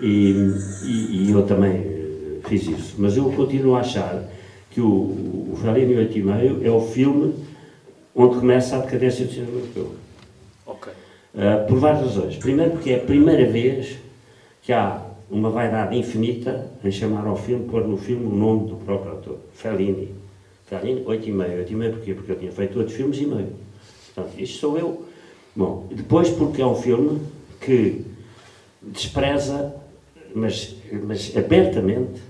[0.00, 0.34] E,
[0.82, 2.94] e, e eu também eh, fiz isso.
[2.98, 4.24] Mas eu continuo a achar
[4.70, 7.34] que o, o Fellini 8 e meio é o filme
[8.14, 9.94] onde começa a decadência do cinema europeu.
[10.66, 10.92] Ok.
[11.34, 12.36] Uh, por várias razões.
[12.36, 13.98] Primeiro, porque é a primeira vez
[14.70, 18.76] que há uma vaidade infinita em chamar ao filme, pôr no filme o nome do
[18.76, 19.38] próprio autor.
[19.52, 20.14] Fellini.
[20.64, 21.58] Fellini, 8 e meio.
[21.58, 22.14] 8 e meio porquê?
[22.14, 23.48] Porque eu tinha feito outros filmes e meio.
[24.14, 25.04] Portanto, isto sou eu.
[25.56, 27.20] Bom, depois porque é um filme
[27.60, 28.04] que
[28.80, 29.74] despreza,
[30.36, 32.22] mas, mas abertamente,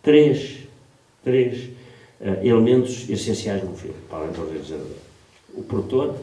[0.00, 0.58] três,
[1.24, 1.64] três
[2.20, 4.86] uh, elementos essenciais no filme, para além do realizador.
[5.52, 6.14] O produtor,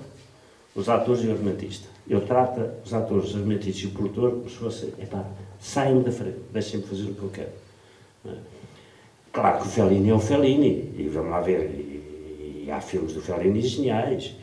[0.74, 1.90] os atores e o argumentista.
[2.10, 5.24] Ele trata os atores, os argumentistas e o produtor como se fosse, epá,
[5.60, 7.50] saem-me da frente, deixem-me fazer o que eu quero.
[8.26, 8.34] É?
[9.32, 13.14] Claro que o Fellini é o Fellini, e vamos lá ver, e, e há filmes
[13.14, 14.36] do Fellini geniais,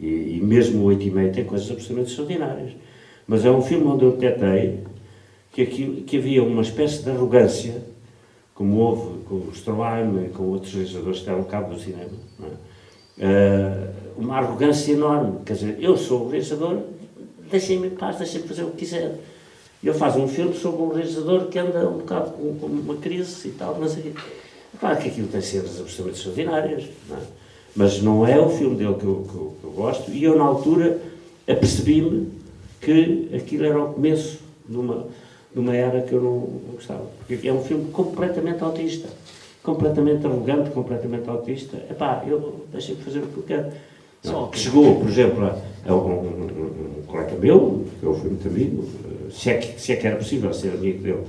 [0.00, 2.72] e, e mesmo o 8 e meio tem coisas absolutamente extraordinárias.
[3.26, 4.80] Mas é um filme onde eu detectei
[5.52, 7.84] que, aquilo, que havia uma espécie de arrogância,
[8.52, 12.10] como houve com o Stroheim e com outros realizadores que deram cabo do cinema,
[12.42, 12.72] é?
[13.18, 15.40] Uh, uma arrogância enorme.
[15.44, 16.80] Quer dizer, eu sou o realizador,
[17.52, 19.18] deixem-me em paz, deixem-me fazer o que quiser.
[19.82, 23.48] Ele faz um filme sobre um realizador que anda um bocado com, com uma crise
[23.48, 24.12] e tal, mas é
[24.78, 27.20] claro que aquilo tem cenas absolutamente extraordinárias, não é?
[27.74, 30.36] mas não é o filme dele que eu, que, eu, que eu gosto, e eu
[30.36, 31.00] na altura
[31.48, 32.28] apercebi-me
[32.80, 34.38] que aquilo era o começo
[34.68, 35.06] de uma,
[35.52, 37.06] de uma era que eu não, não gostava.
[37.26, 39.08] Porque é um filme completamente autista
[39.62, 43.72] completamente arrogante, completamente autista, epá, eu deixei de fazer o que eu quero.
[44.24, 45.58] Não, que chegou, por exemplo, a,
[45.90, 48.88] a um, um, colega meu, que eu fui muito amigo,
[49.30, 51.24] se é, que, se é que era possível ser amigo dele,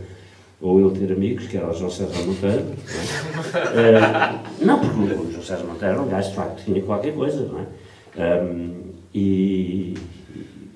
[0.62, 2.66] ou ele ter amigos, que era o João César Monteiro.
[2.66, 4.00] Não, é?
[4.00, 7.46] uh, não porque o João César Monteiro era um gajo, de facto, tinha qualquer coisa,
[7.48, 8.44] não é?
[8.44, 9.96] Um, e,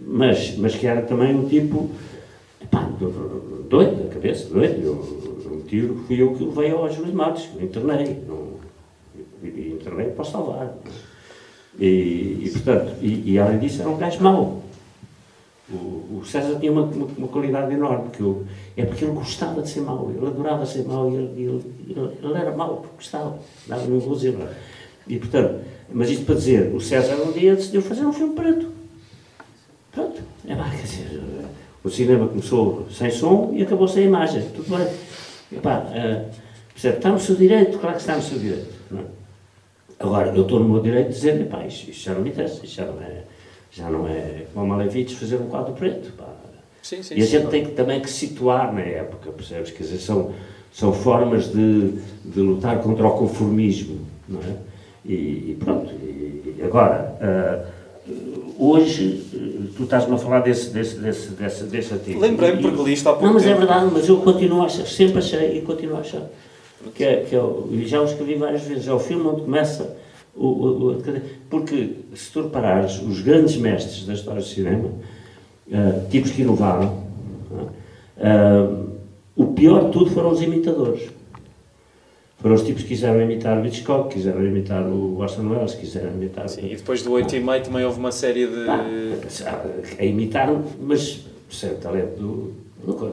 [0.05, 1.89] mas, mas que era também um tipo,
[2.61, 2.89] epá,
[3.69, 4.81] doido da cabeça, doido.
[4.83, 8.57] Eu, um tiro fui eu que o levei ao Júlio Matos, eu internei, não,
[9.43, 10.75] e internei para salvar.
[11.79, 14.63] E, e portanto, e, e, além disso era um gajo mau.
[15.69, 19.61] O, o César tinha uma, uma, uma, qualidade enorme, que eu, é porque ele gostava
[19.61, 22.95] de ser mau, ele adorava ser mau, e ele, ele, ele, ele era mau porque
[22.95, 23.37] gostava,
[23.67, 24.35] não vou dizer.
[25.07, 25.59] E portanto,
[25.91, 28.71] mas isto para dizer, o César um dia decidiu fazer um filme preto.
[29.91, 31.21] Pronto, é lá, quer dizer,
[31.83, 34.87] o cinema começou sem som e acabou sem imagem, tudo bem.
[35.51, 36.29] Epá, uh,
[36.73, 38.73] percebe, está no seu direito, claro que está no seu direito.
[38.89, 39.16] Não é?
[39.99, 42.63] Agora, eu estou no meu direito de dizer, epá, isto, isto já não me interessa,
[42.63, 43.23] isto já não é,
[43.71, 46.11] já não é como a Malevites fazer um quadro preto.
[46.13, 46.25] Pá.
[46.83, 47.49] Sim, sim, e a gente sim.
[47.49, 49.71] tem que, também que situar na época, percebes?
[49.71, 50.33] Quer dizer, são,
[50.71, 54.55] são formas de, de lutar contra o conformismo, não é?
[55.05, 55.13] E,
[55.51, 57.15] e pronto, e, agora...
[57.21, 57.77] Uh,
[58.57, 59.23] hoje,
[59.75, 62.19] tu estás-me a falar desse, desse, desse, desse, desse artigo.
[62.19, 64.85] Lembrei-me porque li isto há pouco Não, mas é verdade, mas eu continuo a achar,
[64.85, 66.23] sempre achei e continuo a achar.
[66.93, 69.97] Que é, que é, e já o escrevi várias vezes, é o filme onde começa
[70.35, 71.03] o, o, o
[71.49, 74.89] porque se tu reparares, os grandes mestres da história do cinema,
[75.67, 77.03] uh, tipos que inovaram,
[78.17, 78.87] uh,
[79.35, 81.09] o pior de tudo foram os imitadores.
[82.39, 86.47] Foram os tipos que quiseram imitar o Hitchcock, quiseram imitar o Orson Welles, quiseram imitar...
[86.47, 88.69] Sim, e depois do 8 e meio também houve uma série de...
[88.69, 89.65] Ah,
[89.97, 90.47] a imitar,
[90.79, 92.53] mas percebe, talento do,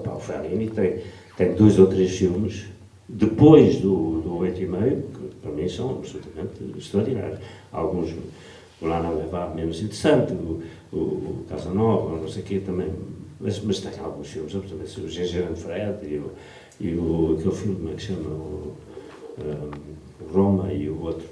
[0.05, 0.99] Pá, o Fellini tem,
[1.37, 2.67] tem dois ou três filmes
[3.09, 7.39] depois do, do 8 e meio, que para mim são absolutamente extraordinários.
[7.73, 8.15] Alguns,
[8.81, 10.63] o Lana Leva menos interessante, o,
[10.93, 12.89] o, o Casanova, não sei o quê, também,
[13.41, 16.31] mas, mas tem alguns filmes, absolutamente, o Ginger Fred e o,
[16.81, 18.77] e o, aquele filme, como é que chama, o,
[19.39, 21.29] um, Roma e o outro,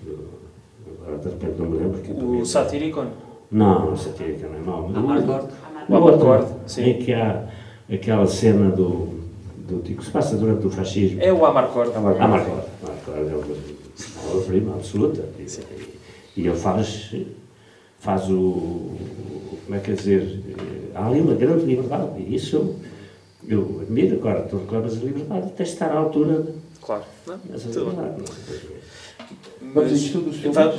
[1.01, 2.01] agora de repente não me lembro.
[2.01, 3.07] Que o Satiricon?
[3.51, 4.87] Não, o Satiricon não é mau.
[4.95, 5.49] Amarcord.
[5.89, 6.83] O Amarcord, sim.
[6.83, 7.49] Em que há
[7.91, 9.22] aquela cena do
[9.67, 11.21] do tipo que se passa durante o fascismo.
[11.23, 11.95] É o Amarcord.
[11.97, 12.25] Amarcord.
[12.25, 12.67] Amarcord.
[12.83, 15.25] Amarcord é uma obra-prima absoluta.
[15.39, 17.15] E, e ele faz,
[17.99, 18.97] faz o.
[19.65, 20.41] Como é que é dizer?
[20.95, 22.21] Há ali uma grande liberdade.
[22.21, 22.77] E isso eu,
[23.49, 24.17] eu admiro.
[24.17, 26.47] Agora, tu reclamas a liberdade, tens de estar à altura.
[26.81, 27.05] Claro.
[27.27, 28.23] Não, dessa liberdade.
[29.75, 30.09] Mas,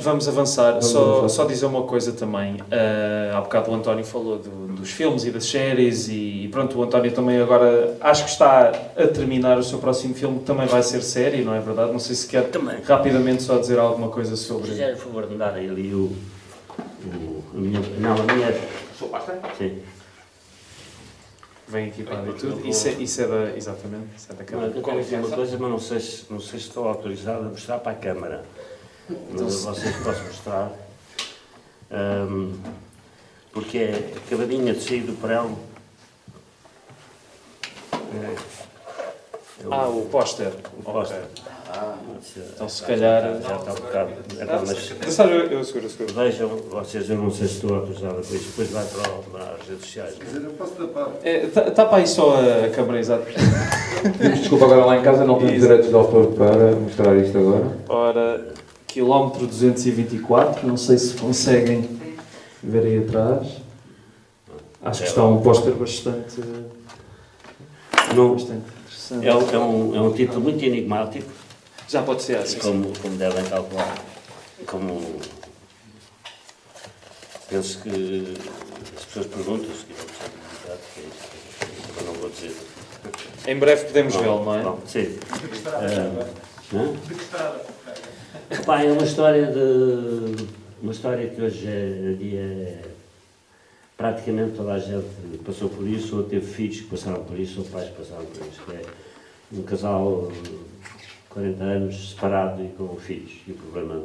[0.02, 0.72] vamos avançar.
[0.72, 1.28] Vamos só, avançar.
[1.28, 2.54] só dizer uma coisa também.
[2.54, 6.82] Uh, há bocado o António falou do, dos filmes e das séries e pronto, o
[6.82, 10.82] António também agora acho que está a terminar o seu próximo filme, que também vai
[10.82, 11.90] ser série, não é verdade?
[11.90, 12.80] Não sei se quer também.
[12.82, 14.66] rapidamente só dizer alguma coisa sobre...
[14.66, 16.12] Se fizer o favor de me dar ali o...
[17.04, 18.54] o a minha, não, a minha...
[18.98, 19.40] Sua pasta?
[19.58, 19.78] Sim.
[21.66, 22.68] Vem equipado e tudo.
[22.68, 23.56] Isso é, isso é da...
[23.56, 24.08] Exatamente.
[24.16, 24.72] Isso é da câmara.
[24.74, 27.48] Eu quero dizer uma coisa, mas não sei, se, não sei se estou autorizado a
[27.48, 28.44] mostrar para a câmara.
[29.10, 30.72] Então, mas vocês posso mostrar.
[31.90, 32.54] Um,
[33.52, 35.58] porque é acabadinha de sair do prelo.
[37.92, 38.34] É,
[39.62, 40.52] é o, ah, o póster.
[40.78, 41.18] O póster.
[41.18, 41.54] Okay.
[41.76, 41.96] Ah,
[42.54, 43.22] então se calhar.
[43.22, 44.12] Já, está um bocado.
[44.38, 46.14] É, mas, eu, eu seguro, seguro.
[46.14, 48.84] Vejam, vocês, eu não sei se estou autorizado com isto, depois vai
[49.32, 50.14] para, as redes sociais.
[50.14, 51.10] Se quiser, eu posso tapar.
[51.22, 53.24] É, tapa aí só a câmera, exato.
[54.38, 57.76] Desculpa, agora lá em casa não temos direitos de autor para mostrar isto agora.
[57.88, 58.54] Ora,
[58.94, 62.00] quilómetro 224, não sei se conseguem
[62.62, 63.48] ver aí atrás.
[64.80, 66.40] Acho que está um póster bastante,
[68.14, 69.26] não, bastante interessante.
[69.26, 71.28] É um, é, um, é um título muito enigmático.
[71.88, 72.60] Já pode ser assim.
[72.60, 73.98] Como, como devem calcular.
[74.64, 75.00] Como
[77.48, 78.36] penso que
[78.96, 79.92] as pessoas perguntam-se que
[80.68, 82.54] é não vou dizer.
[83.46, 84.62] Em breve podemos vê-lo, não é?
[84.62, 85.18] Bom, sim.
[86.72, 87.73] Uh, de que estrada?
[88.66, 90.46] Pá, é uma história de.
[90.82, 92.40] Uma história que hoje é dia.
[92.40, 92.82] É,
[93.96, 95.06] praticamente toda a gente
[95.44, 98.42] passou por isso, ou teve filhos que passaram por isso, ou pais que passaram por
[98.46, 98.62] isso.
[98.70, 98.82] é
[99.56, 100.50] um casal de
[101.30, 103.32] 40 anos separado e com filhos.
[103.46, 104.02] E o problema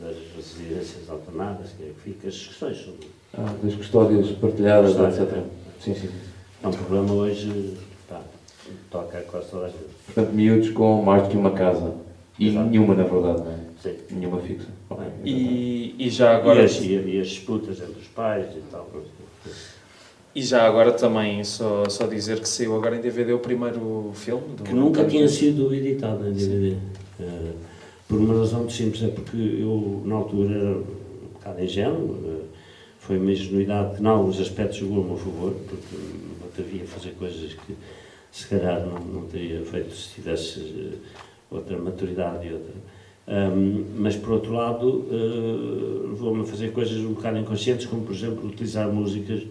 [0.00, 2.94] das residências alternadas, que é que fica, as questões são.
[3.34, 5.44] Ah, das custódias partilhadas, Custódia, etc.
[5.80, 6.10] Sim, sim.
[6.62, 7.76] É um problema hoje,
[8.08, 8.22] pá,
[8.90, 9.84] toca quase toda a gente.
[10.06, 12.05] Portanto, miúdos com mais do que uma casa.
[12.38, 12.68] E Exato.
[12.68, 13.58] nenhuma, na verdade, não é?
[13.82, 13.94] Sim.
[14.10, 14.68] Nenhuma fixa.
[14.90, 16.60] Okay, e, e já agora.
[16.60, 18.90] E as, e as, disputas entre os pais e tal.
[20.34, 24.54] E já agora também, só, só dizer que saiu agora em DVD o primeiro filme.
[24.62, 26.72] que nunca tinha sido editado em DVD.
[26.74, 26.78] Uh,
[27.20, 27.52] eh,
[28.06, 30.82] por uma razão muito simples, é porque eu, na altura, era um
[31.32, 32.10] bocado ingênuo.
[32.10, 32.44] Uh,
[32.98, 37.12] foi uma ingenuidade que, em alguns aspectos, jogou a meu favor, porque não havia fazer
[37.12, 37.74] coisas que,
[38.30, 40.98] se calhar, não, não teria feito se tivesse.
[41.50, 42.74] Outra maturidade e outra.
[43.28, 48.14] Um, mas, por outro lado, uh, levou-me a fazer coisas um bocado inconscientes, como, por
[48.14, 49.42] exemplo, utilizar músicas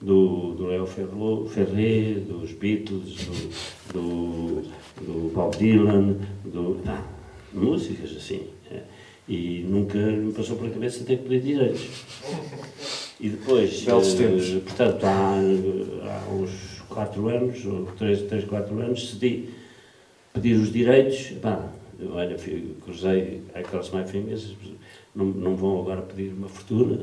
[0.00, 3.14] do, do Léo Ferré, dos Beatles,
[3.92, 4.62] do, do,
[5.00, 7.04] do Bob Dylan, do, ah,
[7.52, 8.48] músicas assim.
[8.70, 8.80] É.
[9.28, 11.88] E nunca me passou pela cabeça ter que pedir direitos.
[13.20, 19.61] E depois, uh, portanto, há, há uns 4 anos, ou 3, 3 4 anos, cedi
[20.32, 21.68] pedir os direitos, pá,
[22.12, 22.36] olha,
[22.84, 24.54] cruzei aquelas My Fingers,
[25.14, 27.02] não, não vão agora pedir uma fortuna,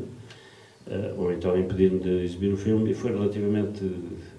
[0.88, 3.90] uh, ou então impedir-me de exibir o filme, e foi relativamente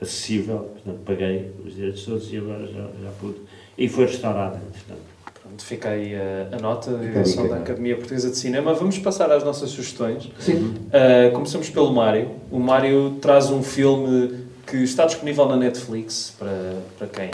[0.01, 3.37] acessível, portanto, paguei os direitos todos e agora já, já pude.
[3.79, 5.11] E foi restaurado, entretanto.
[5.43, 8.75] Pronto, fica aí a, a nota de direção da Academia Portuguesa de Cinema.
[8.75, 10.31] Vamos passar às nossas sugestões.
[10.39, 10.75] Sim.
[10.87, 12.31] Uh, começamos pelo Mário.
[12.51, 17.31] O Mário traz um filme que está disponível na Netflix para, para quem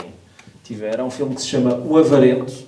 [0.67, 0.99] tiver.
[0.99, 2.67] Há um filme que se chama O Avarento.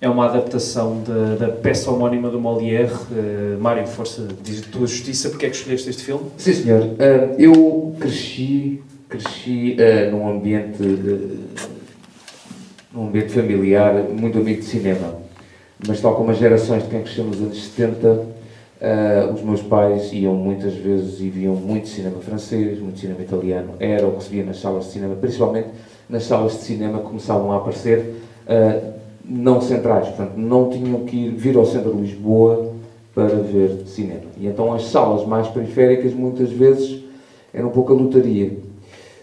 [0.00, 2.92] É uma adaptação da, da peça homónima do Molière.
[2.92, 6.26] Uh, Mário, força, diz tua justiça, porque é que escolheste este filme?
[6.36, 6.82] Sim, senhor.
[6.82, 10.82] Uh, eu cresci, cresci uh, num ambiente
[12.92, 15.16] num ambiente familiar, muito amigo de cinema.
[15.86, 20.12] Mas tal como as gerações de quem cresceu nos anos 70, uh, os meus pais
[20.12, 23.74] iam muitas vezes e viam muito cinema francês, muito cinema italiano.
[23.80, 25.68] Era o que se via nas salas de cinema, principalmente
[26.08, 28.14] nas salas de cinema começavam a aparecer
[28.46, 32.72] uh, não centrais, portanto, não tinham que ir vir ao centro de Lisboa
[33.14, 34.22] para ver cinema.
[34.38, 37.02] E então as salas mais periféricas muitas vezes
[37.52, 38.58] eram um pouco a lotaria.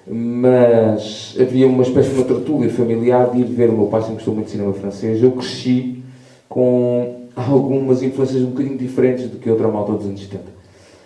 [0.08, 4.15] mas havia uma espécie de uma tertúlia familiar de ir ver o meu pai, sempre
[4.15, 5.22] gostou muito de cinema francês.
[5.22, 6.02] Eu cresci
[6.50, 10.44] com algumas influências um bocadinho diferentes do que outra malta dos anos 70.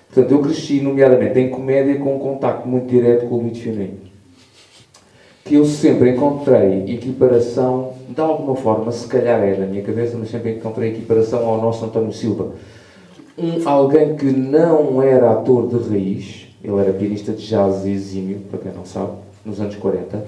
[0.08, 4.05] Portanto, eu cresci, nomeadamente, em comédia com um contacto muito direto com o Luís Fiorino.
[5.46, 10.32] Que eu sempre encontrei equiparação, de alguma forma, se calhar é na minha cabeça, mas
[10.32, 12.54] sempre encontrei equiparação ao nosso António Silva.
[13.38, 18.58] Um, alguém que não era ator de raiz, ele era pianista de jazz exímio, para
[18.58, 19.12] quem não sabe,
[19.46, 20.24] nos anos 40, uh,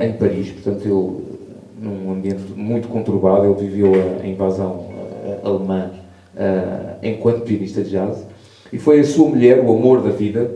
[0.00, 0.52] em Paris.
[0.52, 5.90] Portanto, ele, num ambiente muito conturbado, ele viveu a, a invasão uh, alemã
[6.36, 8.24] uh, enquanto pianista de jazz.
[8.72, 10.50] E foi a sua mulher, o amor da vida,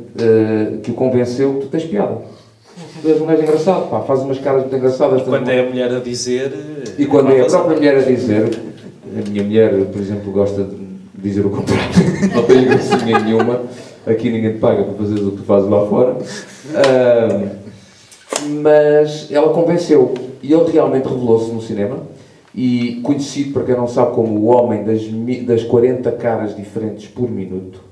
[0.83, 2.19] que o convenceu: tu tens piada.
[3.05, 5.23] Um gajo engraçado, pá, faz umas caras muito engraçadas.
[5.23, 6.53] Quando é a mulher a dizer.
[6.99, 8.51] E quando é a própria mulher a dizer,
[9.17, 10.77] a minha mulher, por exemplo, gosta de
[11.15, 11.85] dizer o contrário,
[12.35, 13.61] não tem gracinha nenhuma
[14.07, 16.13] aqui ninguém te paga para fazer o que tu fazes lá fora.
[16.15, 17.61] Uh,
[18.63, 21.99] mas ela convenceu e ele realmente revelou-se no cinema
[22.55, 25.03] e conhecido, para quem não sabe, como o homem das,
[25.45, 27.83] das 40 caras diferentes por minuto.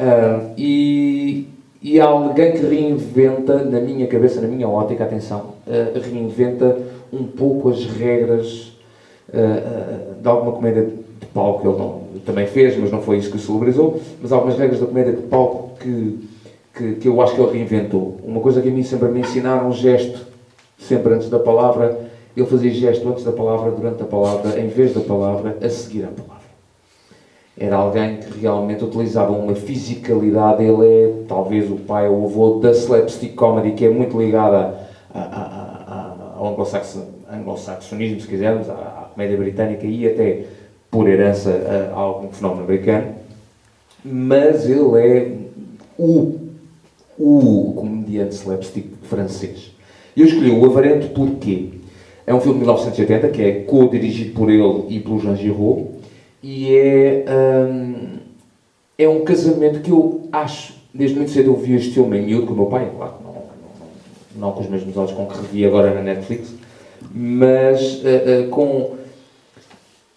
[0.00, 1.48] Uh, e,
[1.80, 6.76] e alguém que reinventa, na minha cabeça, na minha ótica, atenção, uh, reinventa
[7.12, 8.72] um pouco as regras
[9.28, 13.38] uh, de alguma comédia de palco ele não, também fez, mas não foi isso que
[13.38, 16.28] celebrizou, mas algumas regras da comédia de palco que,
[16.74, 18.16] que, que, eu acho que ele reinventou.
[18.24, 20.26] Uma coisa que a mim sempre me ensinaram, um gesto,
[20.78, 21.96] sempre antes da palavra,
[22.36, 26.04] ele fazia gesto antes da palavra, durante a palavra, em vez da palavra, a seguir
[26.04, 26.37] a palavra.
[27.60, 32.60] Era alguém que realmente utilizava uma fisicalidade, ele é talvez o pai ou o avô
[32.60, 34.78] da slapstick comedy, que é muito ligada
[36.36, 40.44] ao anglo-saxonismo, se quisermos, à, comédia britânica e até
[40.88, 41.50] por herança
[41.92, 43.14] a, algum fenómeno americano,
[44.04, 45.32] mas ele é
[45.98, 46.38] o,
[47.18, 49.72] o comediante slapstick francês.
[50.16, 51.70] Eu escolhi o Avarento porque
[52.24, 55.97] é um filme de 1980 que é co-dirigido por ele e pelo Jean Giraud
[56.42, 57.24] e é,
[57.70, 58.18] um,
[58.96, 62.46] é um casamento que eu acho, desde muito cedo eu vi este filme em miúdo
[62.46, 63.42] com o meu pai, claro, não, não,
[64.36, 66.54] não, com os mesmos olhos com que revi agora na Netflix,
[67.12, 68.96] mas uh, uh, com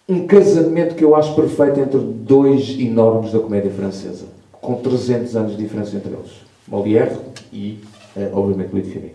[0.08, 5.56] um casamento que eu acho perfeito entre dois enormes da comédia francesa, com 300 anos
[5.56, 6.32] de diferença entre eles.
[6.68, 7.16] Molière
[7.52, 7.80] e,
[8.16, 9.14] uh, obviamente, Louis Finet.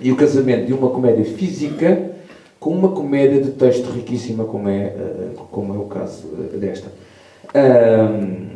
[0.00, 2.11] E o casamento de uma comédia física
[2.62, 6.92] com uma comédia de texto riquíssima, como é, uh, como é o caso uh, desta.
[7.52, 8.52] Um,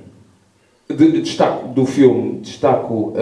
[0.88, 3.12] de, destaco do filme, destaco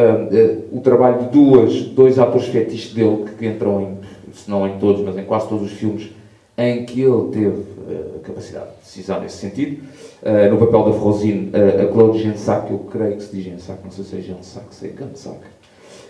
[0.71, 3.99] o trabalho de duas, dois atores fetiches dele, que entram em,
[4.35, 6.11] se não em todos, mas em quase todos os filmes
[6.59, 9.83] em que ele teve uh, capacidade de decisão nesse sentido.
[10.23, 13.79] Uh, no papel da Frosine, uh, a Claude Gensac, eu creio que se diz Gensac,
[13.83, 15.41] não sei se é Gensac, se é Gensac.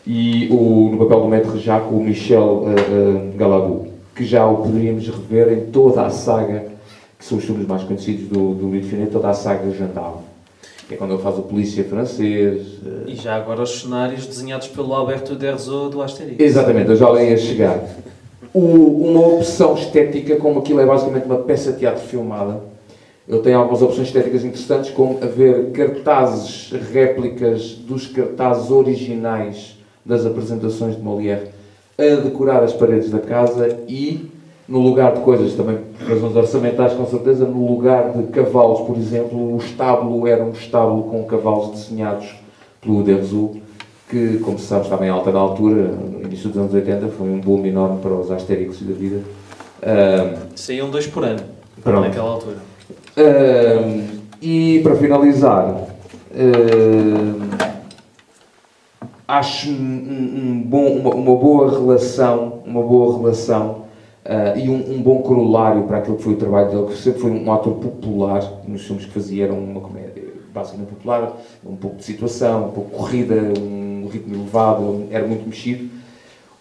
[0.04, 5.06] E o, no papel do Maître Jacques, o Michel uh, Galabou, que já o poderíamos
[5.08, 6.66] rever em toda a saga,
[7.18, 10.22] que são os filmes mais conhecidos do, do Finet, toda a saga Gendarme.
[10.86, 12.78] Que é quando ele faz o polícia francês.
[13.06, 16.38] E já agora os cenários desenhados pelo Alberto Derzo do Asterix.
[16.38, 17.82] Exatamente, eu já lá ia chegar
[18.52, 22.60] o, uma opção estética, como aquilo é basicamente uma peça de teatro filmada.
[23.26, 30.94] Ele tem algumas opções estéticas interessantes, como haver cartazes, réplicas dos cartazes originais das apresentações
[30.94, 31.53] de Molière
[31.98, 34.30] a decorar as paredes da casa e,
[34.68, 38.96] no lugar de coisas também, por razões orçamentais com certeza, no lugar de cavalos, por
[38.96, 42.34] exemplo, o estábulo era um estábulo com cavalos desenhados
[42.80, 43.62] pelo Derzu
[44.08, 47.28] que, como se sabe, estava em alta na altura, no início dos anos 80, foi
[47.28, 49.20] um boom enorme para os Asterix da vida.
[49.82, 51.40] Um, Saíam dois por ano,
[51.82, 52.00] pronto.
[52.00, 52.56] naquela altura.
[53.16, 54.06] Um,
[54.40, 55.74] e, para finalizar,
[56.34, 57.83] um,
[59.26, 63.84] acho um, um bom, uma, uma, boa relação, uma boa relação
[64.24, 67.20] uh, e um, um, bom corolário para aquilo que foi o trabalho dele, que sempre
[67.20, 71.36] foi um ator popular nos filmes que fazia, era uma comédia basicamente popular,
[71.66, 75.90] um pouco de situação, um pouco corrida, um ritmo elevado, era muito mexido.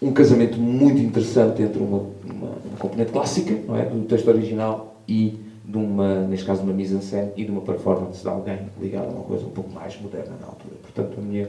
[0.02, 3.84] Um casamento muito interessante entre uma, uma, uma componente clássica, não é?
[3.84, 8.28] do texto original e de uma, neste caso, uma mise-en-scène e de uma performance de
[8.28, 10.74] alguém ligado a uma coisa um pouco mais moderna na altura.
[10.82, 11.48] Portanto, a minha,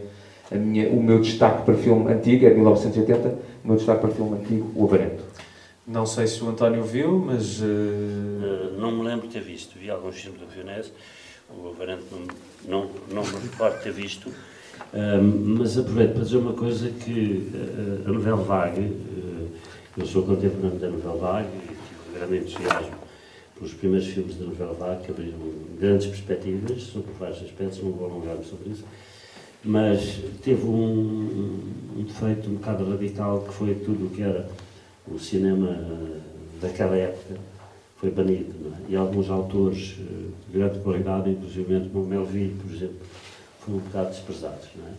[0.52, 3.28] minha, o meu destaque para filme antigo é 1980,
[3.64, 5.24] o meu destaque para filme antigo, O Avarento.
[5.88, 7.62] Não sei se o António viu, mas...
[7.62, 7.66] Uh...
[7.66, 9.78] Uh, não me lembro de ter visto.
[9.78, 10.92] Vi alguns filmes do Fionese,
[11.50, 12.06] o Avarento
[12.68, 14.32] não, não, não me recordo ter visto
[15.56, 19.50] mas aproveito para dizer uma coisa que uh, a novela Vague, uh,
[19.98, 22.96] eu sou contemporâneo da novela Vague e tive um grande entusiasmo
[23.56, 25.38] pelos primeiros filmes da novela Vague, que abriram
[25.80, 28.86] grandes perspectivas sobre vários aspectos, não vou alongar-me sobre isso.
[29.66, 31.60] Mas teve um,
[31.98, 34.48] um defeito um bocado radical que foi tudo o que era
[35.08, 35.78] o cinema
[36.62, 37.36] daquela época
[38.06, 38.54] foi banido.
[38.90, 38.92] É?
[38.92, 42.98] E alguns autores eh, de grande qualidade, inclusive como Melville, por exemplo,
[43.60, 44.66] foram um bocado desprezados.
[44.66, 44.92] É?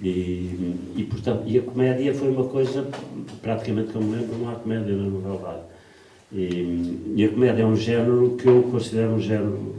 [0.00, 2.86] E, e, portanto, e a comédia foi uma coisa,
[3.42, 5.62] praticamente me lembro, não há comédia na novela vaga.
[6.32, 9.74] E, e, a comédia é um género que eu considero um género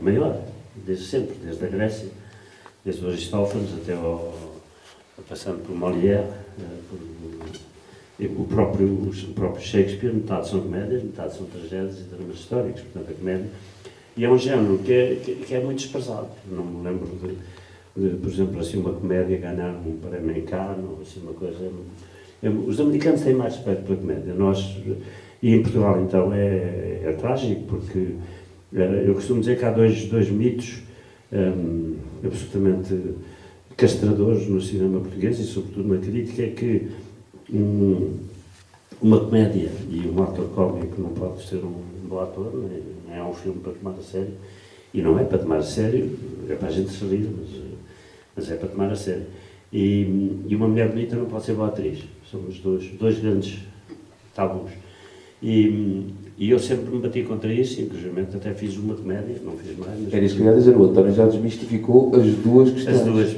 [0.00, 0.40] maior,
[0.84, 2.08] desde sempre, desde a Grécia,
[2.84, 4.34] desde o Aristófanes até ao,
[5.28, 6.26] passando por Molière,
[6.58, 7.14] eh, por,
[8.20, 13.10] o próprio, o próprio Shakespeare, metade são comédias, metade são tragédias e dramas históricos, portanto
[13.10, 13.50] a comédia.
[14.16, 16.28] E é um género que é, que, que é muito desprezado.
[16.48, 20.84] Não me lembro de, de, por exemplo, assim, uma comédia ganhar um prémio em Cannes,
[21.02, 21.68] assim, uma coisa...
[22.40, 24.34] É, os americanos têm mais respeito pela comédia.
[24.34, 24.76] Nós,
[25.42, 28.14] e em Portugal, então, é, é trágico, porque
[28.72, 30.82] é, eu costumo dizer que há dois, dois mitos
[31.32, 31.96] um,
[32.26, 33.14] absolutamente
[33.76, 36.88] castradores no cinema português e, sobretudo, na crítica, é que
[37.52, 38.16] um,
[39.00, 43.32] uma comédia e um ator cómico não pode ser um bom ator, nem, é um
[43.32, 44.34] filme para tomar a sério.
[44.92, 46.16] E não é para tomar a sério,
[46.48, 47.48] é para a gente se rir, mas,
[48.36, 49.26] mas é para tomar a sério.
[49.72, 52.04] E, e uma mulher bonita não pode ser boa atriz.
[52.30, 53.58] São os dois, dois grandes
[54.34, 54.70] tabus.
[55.42, 59.78] E, e eu sempre me bati contra isso, inclusive até fiz uma comédia, não fiz
[59.78, 60.00] mais.
[60.00, 62.96] Mas Era isso que eu ia dizer, o António já desmistificou as duas questões.
[62.96, 63.36] As duas,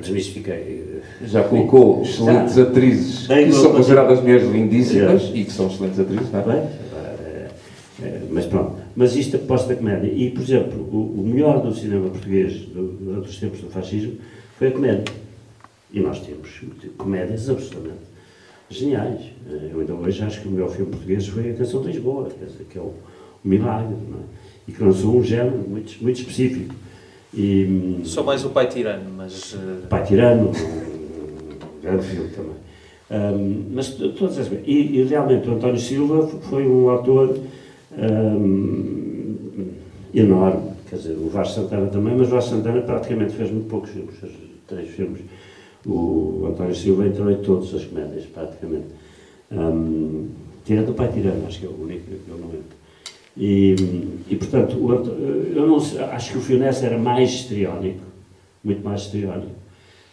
[0.00, 1.02] desmistifiquei.
[1.24, 2.62] Já colocou excelentes já.
[2.62, 6.44] atrizes que são consideradas mulheres lindíssimas e que são excelentes atrizes, não é?
[6.44, 7.48] Bem, é,
[8.02, 8.76] é, mas pronto.
[8.94, 10.06] Mas isto proposta da comédia.
[10.06, 14.12] E, por exemplo, o, melhor do cinema português durante os tempos do fascismo
[14.56, 15.04] foi a comédia.
[15.92, 16.60] E nós temos
[16.96, 18.15] comédias absolutamente
[18.68, 19.20] geniais.
[19.48, 22.28] Eh, eu ainda hoje acho que o melhor filme português foi a Canção de Lisboa,
[22.28, 22.94] quer dizer, que é o, o
[23.44, 24.68] Milagre, é?
[24.68, 26.74] e que lançou um género muito, muito específico.
[27.32, 29.54] E, Só mais o Pai Tirano, mas...
[29.54, 29.86] Uh...
[29.88, 32.66] Pai Tirano, um, grande filme também.
[33.08, 37.38] Um, mas todas as e, e realmente o António Silva foi um autor
[37.96, 39.36] um,
[40.12, 43.90] enorme, quer dizer, o Vasco Santana também, mas o Vasco Santana praticamente fez muito poucos
[43.90, 44.16] filmes,
[44.66, 45.20] três filmes
[45.86, 48.86] o António Silva entrou em todas as comédias, praticamente.
[49.50, 50.28] Um,
[50.64, 52.76] tirando o Pai Tirano, acho que é o único que eu não lembro.
[53.36, 53.76] E,
[54.28, 58.00] e portanto, o, eu não acho que o Fionés era mais histriónico,
[58.64, 59.52] muito mais histriónico,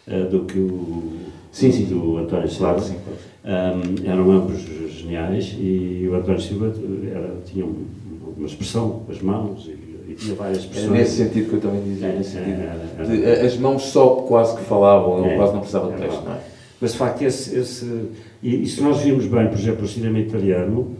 [0.06, 1.12] uh, do que o,
[1.50, 1.86] sim, sim.
[1.86, 2.74] do António Silva.
[2.74, 3.18] Claro, sim, claro.
[3.44, 6.72] Um, eram ambos geniais e o António Silva
[7.10, 9.83] era, tinha uma expressão com as mãos e
[10.14, 10.92] tinha várias pessoas.
[10.92, 12.62] É nesse sentido que eu também dizia, é, nesse sentido.
[12.98, 16.32] É, de, as mãos só quase que falavam, ele quase não precisava de texto, não
[16.32, 16.38] é?
[16.80, 18.10] Mas de facto, esse, esse
[18.42, 20.96] e, e, se nós vimos bem, por exemplo, o cinema italiano,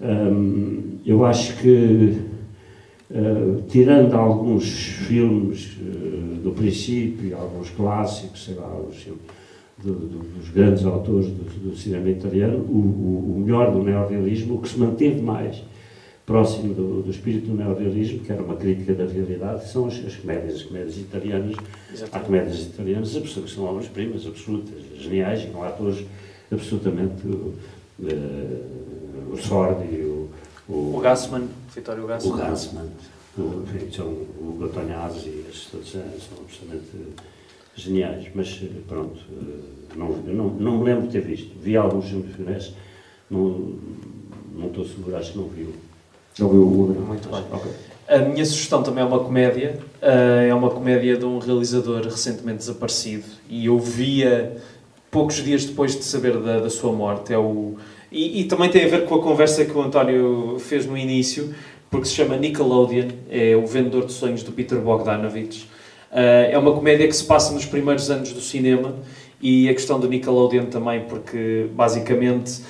[0.00, 2.18] hum, eu acho que,
[3.10, 4.64] uh, tirando alguns
[5.06, 9.22] filmes uh, do princípio, alguns clássicos, sei lá, os filmes
[9.78, 14.56] do, do, dos grandes autores do, do cinema italiano, o, o, o melhor do neorrealismo,
[14.56, 15.62] o que se manteve mais
[16.24, 20.16] próximo do, do espírito do neorrealismo, que era uma crítica da realidade, são as, as
[20.16, 21.56] comédias, as comédias italianas.
[21.92, 22.16] Exatamente.
[22.16, 26.04] Há comédias italianas que são obras-primas absolutas, geniais, com atores
[26.50, 27.26] absolutamente.
[27.26, 28.82] Uh,
[29.32, 30.28] o Sordi, o,
[30.68, 32.34] o, o Gassman, Vitório Gassman.
[32.34, 32.88] O Gassman,
[33.38, 36.02] o, são, o Gotonhazzi, esses todos são
[36.42, 36.90] absolutamente
[37.74, 39.18] geniais, mas pronto,
[39.96, 41.58] não, não, não me lembro de ter visto.
[41.58, 42.74] Vi alguns filmes de
[43.30, 43.78] não,
[44.54, 45.66] não estou seguro, acho que não vi
[46.38, 47.00] não viu o Uber?
[47.00, 47.44] Muito bem.
[47.52, 47.72] Okay.
[48.08, 49.78] A minha sugestão também é uma comédia.
[50.02, 53.24] Uh, é uma comédia de um realizador recentemente desaparecido.
[53.48, 54.56] E eu via
[55.10, 57.32] poucos dias depois de saber da, da sua morte.
[57.32, 57.76] É o,
[58.10, 61.54] e, e, também tem a ver com a conversa que o António fez no início,
[61.90, 63.08] porque se chama Nickelodeon.
[63.30, 65.64] É o vendedor de sonhos do Peter Bogdanovich.
[66.10, 68.94] Uh, é uma comédia que se passa nos primeiros anos do cinema.
[69.40, 72.60] E a questão do Nickelodeon também, porque basicamente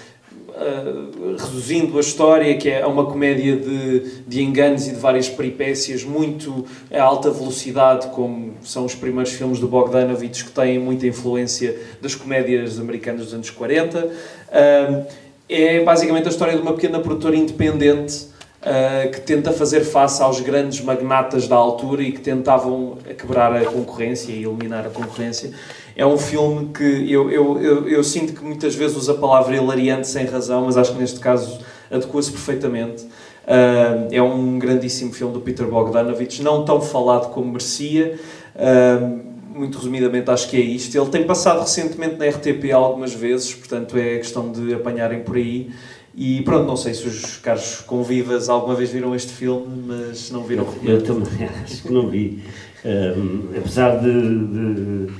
[0.55, 6.05] Uh, reduzindo a história, que é uma comédia de, de enganos e de várias peripécias,
[6.05, 11.79] muito a alta velocidade, como são os primeiros filmes do Bogdanovich, que têm muita influência
[12.03, 14.07] das comédias americanas dos anos 40.
[14.07, 15.07] Uh,
[15.49, 18.27] é basicamente a história de uma pequena produtora independente
[18.63, 23.65] uh, que tenta fazer face aos grandes magnatas da altura e que tentavam quebrar a
[23.65, 25.53] concorrência e eliminar a concorrência
[25.97, 29.57] é um filme que eu, eu, eu, eu, sinto que muitas vezes usa a palavra
[29.57, 33.05] hilariante sem razão, mas acho que neste caso adequa-se perfeitamente.
[33.45, 38.19] Uh, é um grandíssimo filme do Peter Bogdanovich, não tão falado como merecia.
[38.55, 40.97] Uh, muito resumidamente, acho que é isto.
[40.97, 45.71] Ele tem passado recentemente na RTP algumas vezes, portanto é questão de apanharem por aí.
[46.15, 50.45] E pronto, não sei se os caros convivas alguma vez viram este filme, mas não
[50.45, 50.67] viram.
[50.83, 52.43] Eu, eu também acho que não vi.
[52.85, 55.13] Um, apesar de, de,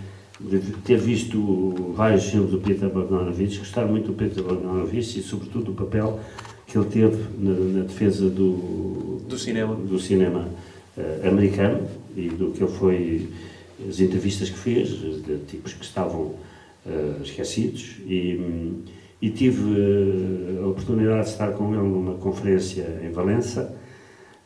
[0.49, 5.67] de, ter visto vários filmes do Peter Bogdanovich, gostar muito do Peter Bogdanovich e, sobretudo,
[5.67, 6.21] do papel
[6.67, 10.49] que ele teve na, na defesa do, do cinema, do cinema
[10.97, 11.87] uh, americano
[12.17, 13.29] e do que ele foi,
[13.89, 16.35] as entrevistas que fez, de tipos que estavam
[16.87, 17.97] uh, esquecidos.
[18.07, 18.83] E,
[19.21, 23.75] e tive uh, a oportunidade de estar com ele numa conferência em Valença,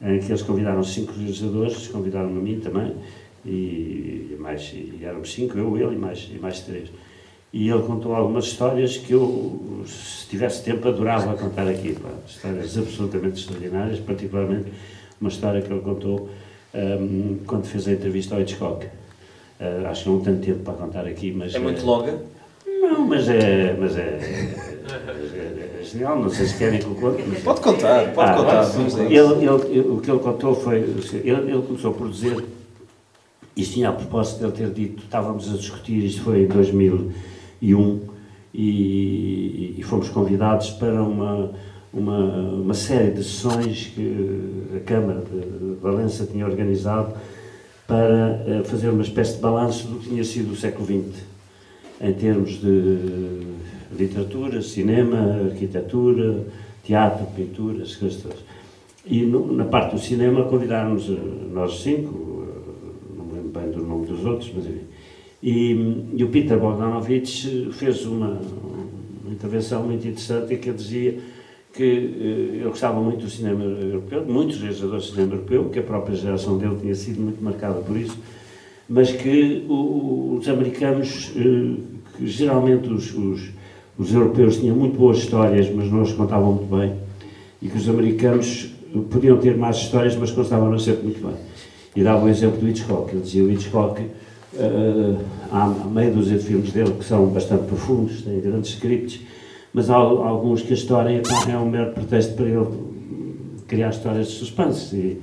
[0.01, 2.95] em que eles convidaram cinco realizadores, convidaram-me a mim também,
[3.47, 6.91] e, mais, e éramos cinco, eu, ele e mais, e mais três.
[7.53, 11.95] E ele contou algumas histórias que eu, se tivesse tempo, adorava contar aqui.
[11.95, 12.11] Pá.
[12.29, 14.67] Histórias absolutamente extraordinárias, particularmente
[15.21, 16.29] uma história que ele contou
[16.75, 18.87] um, quando fez a entrevista ao Hitchcock.
[18.87, 21.55] Uh, acho que não tenho tempo para contar aqui, mas...
[21.55, 22.21] É muito longa?
[22.67, 27.23] Não, mas é, mas é, é, é, genial, não sei se querem que eu conte.
[27.27, 27.43] Mas...
[27.43, 29.05] Pode contar, pode ah, contar.
[29.05, 32.45] Ele, ele, o que ele contou foi, ele, ele começou por dizer,
[33.57, 38.01] isto tinha a propósito de ele ter dito, estávamos a discutir, isto foi em 2001,
[38.53, 41.53] e, e fomos convidados para uma,
[41.93, 47.15] uma, uma série de sessões que a Câmara de Valença tinha organizado
[47.87, 51.23] para eh, fazer uma espécie de balanço do que tinha sido o século XX
[52.01, 53.47] em termos de
[53.97, 56.45] literatura, cinema, arquitetura,
[56.85, 58.25] teatro, pintura, essas coisas.
[59.05, 61.19] E no, na parte do cinema convidaram-nos, eh,
[61.53, 64.85] nós cinco, eh, não me lembro bem do nome dos outros, mas enfim.
[65.43, 68.41] E, e o Peter Bogdanovich fez uma,
[69.25, 71.19] uma intervenção muito interessante em que ele dizia
[71.77, 76.17] que eu gostava muito do cinema europeu, muitos realizadores do cinema europeu, que a própria
[76.17, 78.19] geração dele tinha sido muito marcada por isso,
[78.89, 81.77] mas que os americanos, eh,
[82.17, 83.51] que geralmente os, os,
[83.99, 86.95] os, europeus tinham muito boas histórias, mas não as contavam muito bem,
[87.61, 88.71] e que os americanos
[89.11, 91.37] podiam ter mais histórias, mas contavam não sempre muito bem.
[91.97, 93.13] E dava o exemplo do Hitchcock.
[93.13, 95.19] Ele dizia o Hitchcock, uh,
[95.51, 99.21] há meia dúzia de filmes dele que são bastante profundos, têm grandes scripts,
[99.73, 102.67] mas há alguns que a história é um mero pretexto para ele
[103.67, 105.21] criar histórias de suspense, e,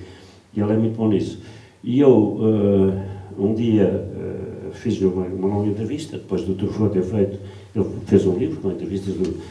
[0.55, 1.39] e ele é muito bom nisso.
[1.83, 2.11] E eu...
[2.11, 7.39] Uh, um dia uh, fiz-lhe uma, uma longa entrevista, depois do Truffaut ter feito,
[7.75, 9.41] ele fez um livro com entrevistas do,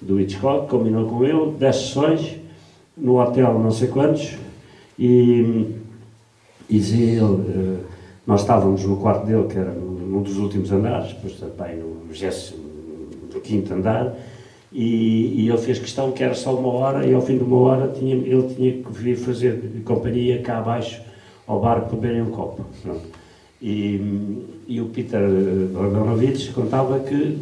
[0.00, 2.36] do Hitchcock, combinou com ele, 10 sessões,
[2.96, 4.34] no hotel não sei quantos,
[4.98, 5.66] e,
[6.70, 7.78] e ele, uh,
[8.26, 13.74] nós estávamos no quarto dele, que era num dos últimos andares, depois bem no 25
[13.74, 14.14] andar,
[14.72, 17.58] e, e, ele fez questão que era só uma hora, e ao fim de uma
[17.58, 21.00] hora tinha, ele tinha que vir fazer companhia cá abaixo
[21.44, 22.64] ao bar para beberem um copo.
[23.60, 25.28] E, e o Peter
[25.72, 27.38] Bogdanovich contava que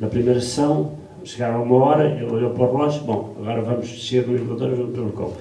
[0.00, 4.26] na primeira sessão chegaram uma hora, ele olhou para o relógio, bom, agora vamos descer
[4.26, 5.36] no elevador e vamos para o copo.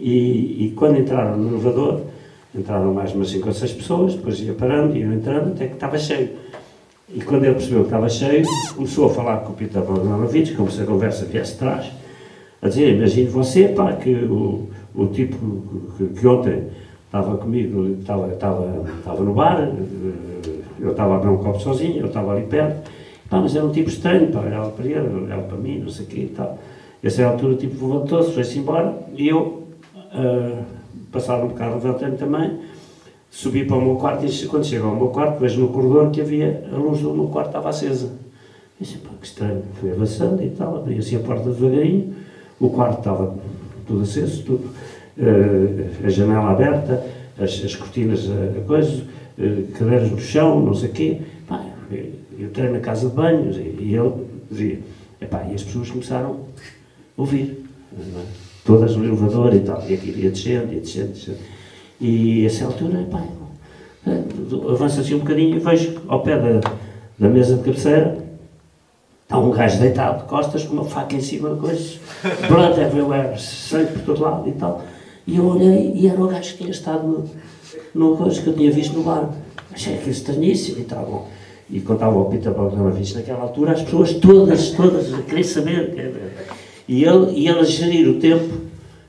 [0.00, 2.00] E, e quando entraram no elevador,
[2.54, 5.98] entraram mais umas 5 ou 6 pessoas, depois ia parando, iam entrando, até que estava
[5.98, 6.30] cheio.
[7.12, 8.44] E quando ele percebeu que estava cheio,
[8.74, 11.90] começou a falar com o Peter Bogdanovich, como se a conversa viesse atrás,
[12.62, 16.64] a dizer, imagine você, pá, que o, o tipo que, que ontem
[17.06, 21.98] estava comigo, estava, estava, estava no bar, eh, eu estava a beber um copo sozinho,
[21.98, 22.88] eu estava ali perto,
[23.28, 26.06] pá, mas era um tipo estranho, pá, olhava para ele, olhava para mim, não sei
[26.06, 26.58] o quê e tal.
[27.02, 29.64] E a certa altura o tipo levantou-se, foi-se embora, e eu,
[30.14, 30.64] uh,
[31.44, 32.58] um bocado, levantei-me também,
[33.30, 36.20] subi para o meu quarto, e quando chego ao meu quarto, vejo no corredor que
[36.20, 38.10] havia, a luz do meu quarto estava acesa.
[38.80, 42.14] E disse, pá, que estranho, fui avançando e tal, abri assim a porta devagarinho,
[42.58, 43.34] o quarto estava
[43.86, 44.64] tudo aceso, tudo
[45.18, 47.06] uh, a janela aberta,
[47.38, 49.02] as, as cortinas a, a coisa,
[49.38, 51.20] uh, cadeiras no chão, não sei o quê.
[51.46, 52.06] Pá, eu,
[52.38, 54.12] eu treino na casa de banhos e, e ele
[54.50, 54.78] dizia,
[55.20, 56.40] e as pessoas começaram
[57.16, 58.39] a ouvir, é?
[58.64, 61.38] Todas no elevador e tal, e aqui ia descendo, ia descendo, descendo.
[62.00, 63.22] E a essa altura, epá,
[64.06, 64.22] eh,
[64.70, 66.60] avança assim um bocadinho e vejo ao pé da,
[67.18, 68.30] da mesa de cabeceira
[69.30, 72.00] Está um gajo deitado de costas com uma faca em cima de coisas,
[72.50, 74.82] blood everywhere, sangue por todo lado e tal.
[75.24, 77.30] E eu olhei e era o gajo que tinha estado
[77.94, 79.30] no, coisa que eu tinha visto no bar.
[79.72, 81.06] Achei aquilo estranhíssimo e tal.
[81.06, 81.28] Bom.
[81.70, 86.29] E contava ao Peter Bogdanovich naquela altura, as pessoas todas, todas, a querer saber.
[86.90, 88.52] E ele, e ele a gerir o tempo,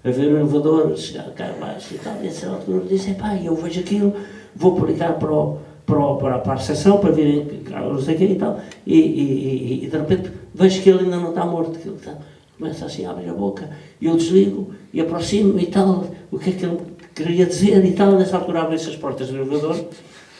[0.03, 2.13] a ver o elevador, chegar cá abaixo e tal.
[2.21, 4.13] E a certa altura disse: pá, eu vejo aquilo,
[4.55, 8.25] vou publicar para o para, para, para a recepção, para virem, não sei o quê
[8.25, 11.87] e tal, e, e, e, de repente vejo que ele ainda não está morto, que
[11.87, 12.17] ele está,
[12.57, 13.67] começa assim a abrir a boca,
[13.99, 16.77] e eu desligo e aproximo-me e tal, o que é que ele
[17.15, 19.83] queria dizer e tal, nessa altura abrem-se as portas do elevador,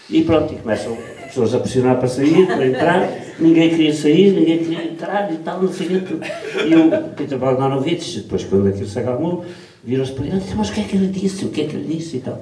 [0.09, 0.95] e pronto, e começam
[1.31, 3.09] pessoas a pressionar para sair, para entrar,
[3.39, 6.15] ninguém queria sair, ninguém queria entrar e tal, não sei o quê.
[6.67, 9.45] E o Peter Bogdanovich, depois quando aquilo se acalmou,
[9.83, 11.65] virou-se para ele e disse, mas o que é que ele disse, o que é
[11.65, 12.41] que ele disse e tal.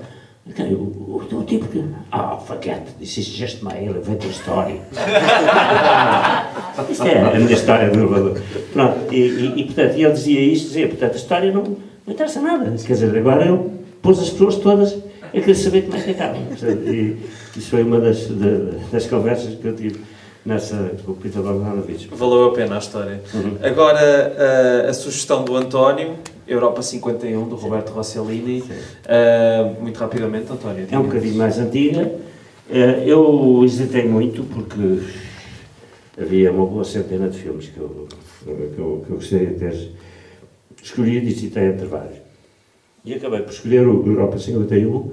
[0.49, 1.83] Okay, o, o, o, tipo que.
[2.11, 4.81] Ah, oh, forget, this is just my elevator story.
[6.89, 8.41] Isto é a minha história do elevador.
[8.73, 11.77] Pronto, e, e, e, portanto, ele dizia isto, dizia, portanto, a história não, não
[12.07, 12.65] interessa nada.
[12.65, 13.59] Quer dizer, agora ele
[14.01, 14.97] pôs as pessoas todas
[15.29, 16.39] a querer saber como é que acaba.
[16.39, 17.17] Portanto, e
[17.55, 20.01] isso foi uma das, de, das conversas que eu tive
[20.45, 22.07] nessa com o Peter Bogdanovich.
[22.11, 23.21] Valeu a pena a história.
[23.33, 23.57] Uhum.
[23.61, 26.15] Agora, a, a sugestão do António,
[26.47, 28.61] Europa 51, do Roberto Rossellini.
[28.61, 30.87] Uh, muito rapidamente, António.
[30.91, 32.11] É um bocadinho mais antiga.
[32.69, 32.73] Uh,
[33.05, 35.03] eu hesitei muito porque
[36.19, 38.07] havia uma boa centena de filmes que eu,
[38.43, 39.91] que eu, que eu gostaria de ter
[40.81, 42.28] escolhido e hesitei entre vários.
[43.05, 45.11] E acabei por escolher o Europa 51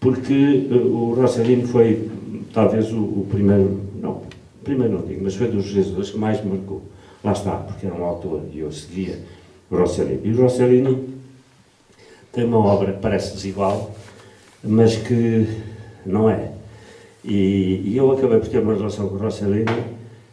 [0.00, 2.10] porque uh, o Rossellini foi
[2.52, 4.22] talvez o, o, primeiro, não,
[4.64, 6.82] primeiro não digo, mas foi dos realizadores que mais me marcou.
[7.22, 9.18] Lá está, porque era um autor e eu seguia
[9.70, 10.20] o Rossellini.
[10.24, 11.20] E o Rossellini
[12.32, 13.94] tem uma obra que parece desigual,
[14.64, 15.46] mas que
[16.06, 16.52] não é.
[17.22, 19.64] E, e eu acabei por ter uma relação com o Rossellini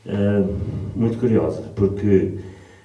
[0.06, 0.56] uh,
[0.96, 2.36] muito curiosa, porque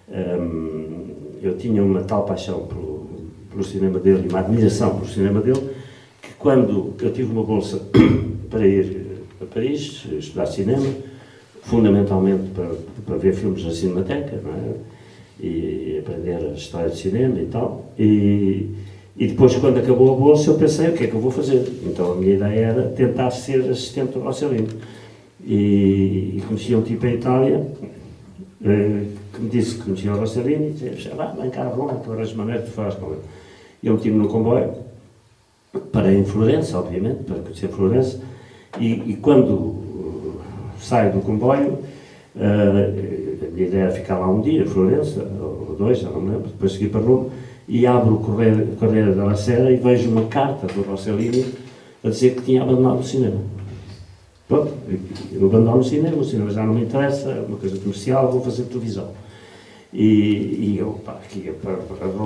[0.09, 1.07] um,
[1.41, 2.82] eu tinha uma tal paixão pelo,
[3.53, 5.71] pelo cinema dele e uma admiração pelo cinema dele,
[6.21, 7.81] que quando eu tive uma bolsa
[8.51, 9.07] para ir
[9.41, 10.87] a Paris estudar cinema,
[11.63, 12.75] fundamentalmente para,
[13.07, 14.93] para ver filmes na Cinemateca, não é?
[15.41, 17.93] e aprender a história de cinema e tal.
[17.99, 18.71] E,
[19.17, 21.67] e depois, quando acabou a bolsa, eu pensei, o que é que eu vou fazer?
[21.85, 24.69] Então a minha ideia era tentar ser assistente do Rossellini.
[25.45, 27.67] E, e conheci um tipo em Itália
[28.65, 32.13] eh, que me disse que conhecia o Rossellini e disse, vá, vem cá Roma, tu
[32.13, 33.21] arranjas maneira de falas com ele.
[33.83, 34.73] Eu meti-me no comboio,
[35.91, 38.21] para em Florença, obviamente, para conhecer Florença,
[38.79, 40.41] e, e quando
[40.79, 41.79] saio do comboio,
[42.37, 46.31] uh, a minha ideia era ficar lá um dia, Florença, ou dois, já não me
[46.31, 47.31] lembro, depois seguir para Roma,
[47.69, 51.55] e abro o Correio, Correio da Sera e vejo uma carta do Rossellini
[52.05, 53.41] a dizer que tinha abandonado o cinema.
[54.49, 54.73] Pronto,
[55.33, 58.43] eu abandono o cinema, o cinema já não me interessa, é uma coisa comercial, vou
[58.43, 59.09] fazer televisão.
[59.93, 62.25] E, e eu, pá, aqui ia para, para o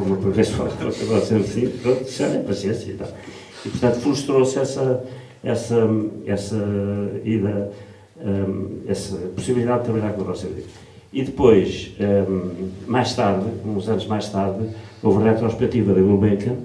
[1.11, 3.09] Rossellini, pronto, já é paciência e tal.
[3.65, 5.05] E, portanto, frustrou-se essa,
[5.43, 5.89] essa,
[6.27, 6.57] essa
[7.25, 7.73] ida
[8.25, 10.65] um, essa possibilidade de trabalhar com o Rossellini.
[11.13, 14.69] E depois, um, mais tarde, uns anos mais tarde,
[15.03, 16.57] houve a retrospectiva da Gulbenkian,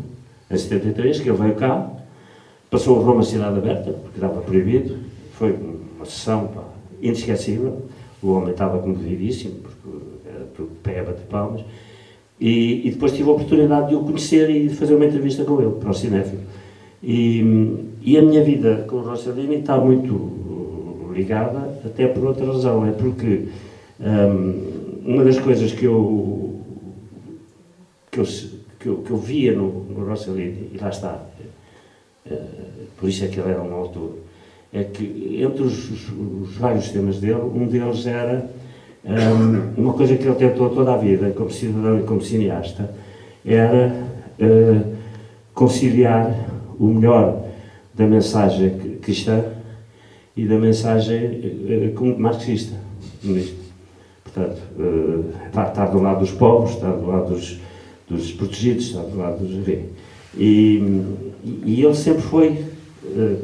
[0.50, 1.90] em 73, que ele veio cá,
[2.70, 4.98] passou a Roma Cidade Aberta, porque estava proibido,
[5.34, 5.58] foi
[5.96, 6.64] uma sessão pá,
[7.02, 7.86] inesquecível,
[8.22, 10.11] o homem estava comovidíssimo, porque
[10.84, 11.62] pé bater palmas,
[12.40, 15.62] e, e, depois tive a oportunidade de o conhecer e de fazer uma entrevista com
[15.62, 16.42] ele, para o Cinéfilo.
[17.04, 22.86] E, e a minha vida com o Rossellini está muito ligada, até por outra razão,
[22.86, 23.48] é porque
[24.00, 26.62] um, uma das coisas que eu,
[28.10, 28.26] que eu,
[28.80, 31.24] que eu, que eu via no, no Rossellini, e lá está,
[32.26, 32.38] uh,
[32.98, 34.18] por isso é que ele era um autor,
[34.74, 38.50] é que entre os, os vários temas dele, um deles era
[39.04, 42.94] um, uma coisa que ele tentou toda a vida, como cidadão e como cineasta,
[43.46, 43.94] era
[44.40, 44.96] uh,
[45.54, 46.34] conciliar
[46.80, 47.46] o melhor
[47.94, 49.44] da mensagem cristã
[50.36, 52.76] e da mensagem uh, marxista
[53.24, 53.62] nisto.
[54.24, 57.60] Portanto, uh, estar do lado dos pobres, estar do lado dos,
[58.08, 59.68] dos desprotegidos, estar do lado dos.
[60.38, 61.04] E,
[61.66, 62.66] e ele sempre foi,
[63.04, 63.38] uh,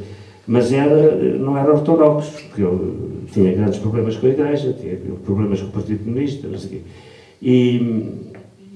[0.48, 4.96] mas era, não era ortodoxo, porque ele tinha grandes problemas com a Igreja, tinha
[5.26, 6.82] problemas com o Partido Comunista, não sei o quê.
[7.42, 8.32] E,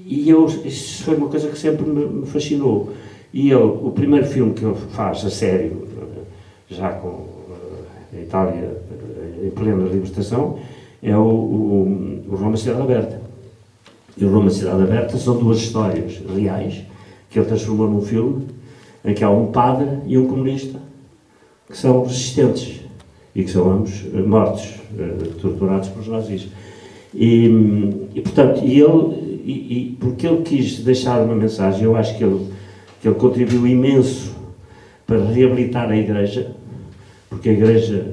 [0.06, 2.92] e eu, isso foi uma coisa que sempre me, fascinou.
[3.34, 5.88] E ele, o primeiro filme que ele faz a sério,
[6.70, 7.26] já com
[8.14, 8.78] a Itália
[9.42, 10.60] em plena libertação,
[11.02, 13.22] é o, o, o Roma Cidade Aberta.
[14.18, 16.84] E o Roma Cidade Aberta são duas histórias reais
[17.30, 18.46] que ele transformou num filme
[19.06, 20.91] em que há um padre e um comunista
[21.72, 22.82] que são resistentes
[23.34, 24.68] e que são ambos eh, mortos,
[25.00, 26.48] eh, torturados pelos nazis.
[27.14, 27.46] E,
[28.14, 32.24] e portanto, e ele, e, e, porque ele quis deixar uma mensagem, eu acho que
[32.24, 32.48] ele,
[33.02, 34.36] que ele contribuiu imenso
[35.08, 36.52] para reabilitar a Igreja,
[37.30, 38.06] porque a Igreja,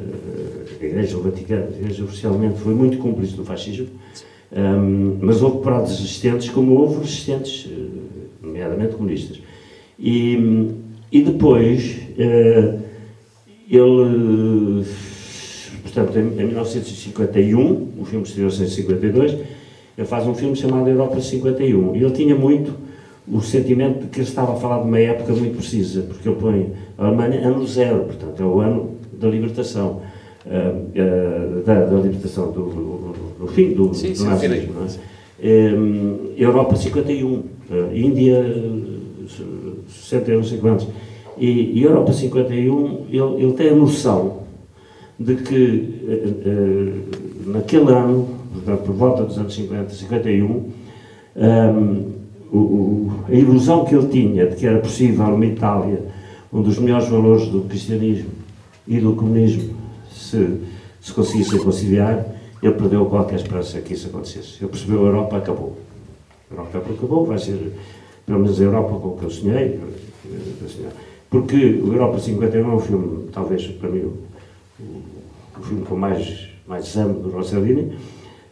[0.80, 3.88] a Igreja do Vaticano, a Igreja oficialmente foi muito cúmplice do fascismo,
[4.50, 7.76] um, mas houve parados resistentes, como houve resistentes, eh,
[8.42, 9.40] nomeadamente comunistas.
[9.98, 10.70] E,
[11.12, 12.87] e depois, uh,
[13.70, 14.84] ele,
[15.82, 19.32] portanto, em, em 1951, o filme estreou-se em 52,
[19.96, 22.72] ele faz um filme chamado Europa 51, e ele tinha muito
[23.30, 26.36] o sentimento de que ele estava a falar de uma época muito precisa, porque ele
[26.36, 30.02] põe a Alemanha ano zero, portanto, é o ano da libertação.
[30.46, 34.74] uh, da, da, libertação do, do, do, fim do, sim, do nazismo.
[35.40, 35.74] É?
[35.74, 37.44] Um, Europa 51, uh,
[37.92, 38.42] Índia
[39.88, 40.86] 60 não sei quantos.
[41.40, 44.38] E, Europa 51, ele, ele tem a noção
[45.18, 48.28] de que uh, naquele ano,
[48.84, 50.44] por volta dos anos 50, 51,
[51.36, 52.18] um,
[52.50, 56.02] o, o, a ilusão que ele tinha de que era possível uma Itália
[56.52, 58.30] onde os melhores valores do cristianismo
[58.86, 59.74] e do comunismo
[60.10, 60.60] se,
[61.00, 62.24] se conseguissem conciliar,
[62.62, 64.56] ele perdeu qualquer esperança que isso acontecesse.
[64.60, 65.78] Ele percebeu a Europa acabou.
[66.50, 67.72] A Europa acabou, vai ser
[68.26, 69.80] pelo menos a Europa com que eu sonhei.
[71.30, 75.02] Porque o Europa 51 é um filme, talvez para mim, o,
[75.58, 77.92] o filme com mais, mais amo do Rossellini.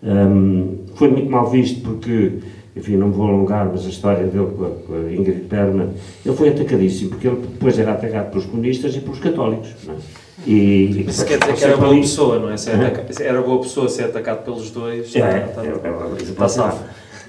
[0.03, 2.35] Um, foi muito mal visto porque
[2.77, 5.89] enfim, não me vou alongar, mas a história dele com a, com a Ingrid Bergman,
[6.25, 9.71] ele foi atacadíssimo, porque ele depois era atacado pelos comunistas e pelos católicos.
[9.87, 9.97] Não é?
[10.47, 12.57] E, Isso quer dizer que era boa pessoa, não é?
[12.59, 13.07] Se ataca...
[13.23, 15.17] Era boa pessoa ser atacado pelos dois.
[15.17, 15.87] É, é, é, é,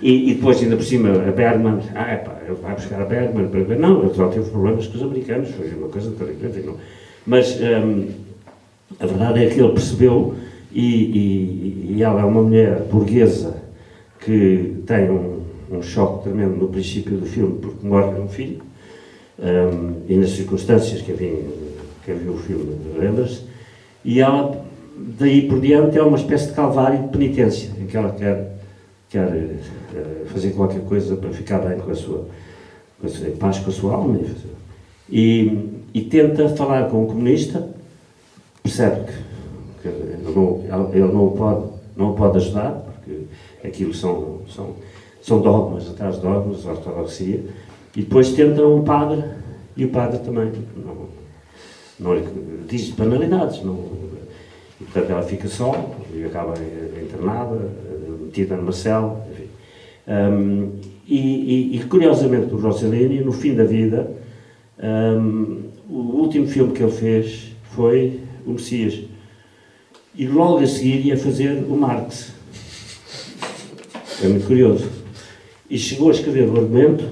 [0.01, 3.05] e, e, depois, ainda por cima, a Bergman, ah, é pá, ele vai buscar a
[3.05, 3.79] Bergman para ver.
[3.79, 6.77] Não, ele só teve problemas com os americanos, foi uma coisa terrível.
[7.25, 8.07] Mas hum,
[8.99, 10.35] a verdade é que ele percebeu,
[10.71, 13.55] e, e, e ela é uma mulher burguesa
[14.19, 15.41] que tem um,
[15.71, 18.61] um choque tremendo no princípio do filme, porque morre um filho,
[19.39, 21.43] um, e nas circunstâncias que havia,
[22.05, 23.41] quem viu o filme lembra-se,
[24.03, 24.65] e ela,
[25.19, 28.56] daí por diante, é uma espécie de calvário de penitência, em que ela quer,
[29.09, 32.27] quer uh, fazer qualquer coisa para ficar bem com a sua,
[32.99, 34.19] com a sua em paz com a sua alma,
[35.09, 37.69] e, e tenta falar com o comunista,
[38.61, 42.85] percebe que, que ele, não, ele não, pode, não pode ajudar,
[43.63, 44.75] aquilo são, são,
[45.21, 47.45] são dogmas, atrás de dogmas, ortodoxia,
[47.95, 49.23] e depois tenta um padre,
[49.75, 51.07] e o padre também não,
[51.99, 52.21] não
[52.67, 53.75] diz banalidades, não,
[54.81, 55.73] e, portanto ela fica só,
[56.13, 56.53] e acaba
[57.01, 57.86] internada,
[58.37, 59.47] metida numa cela, enfim.
[60.07, 60.71] Um,
[61.07, 64.11] e, e, e, curiosamente o Rossellini, no fim da vida,
[64.79, 68.99] um, o último filme que ele fez foi o Messias.
[70.15, 72.33] E logo a seguir ia fazer o Marx.
[74.23, 74.89] É muito curioso.
[75.69, 77.05] E chegou a escrever o argumento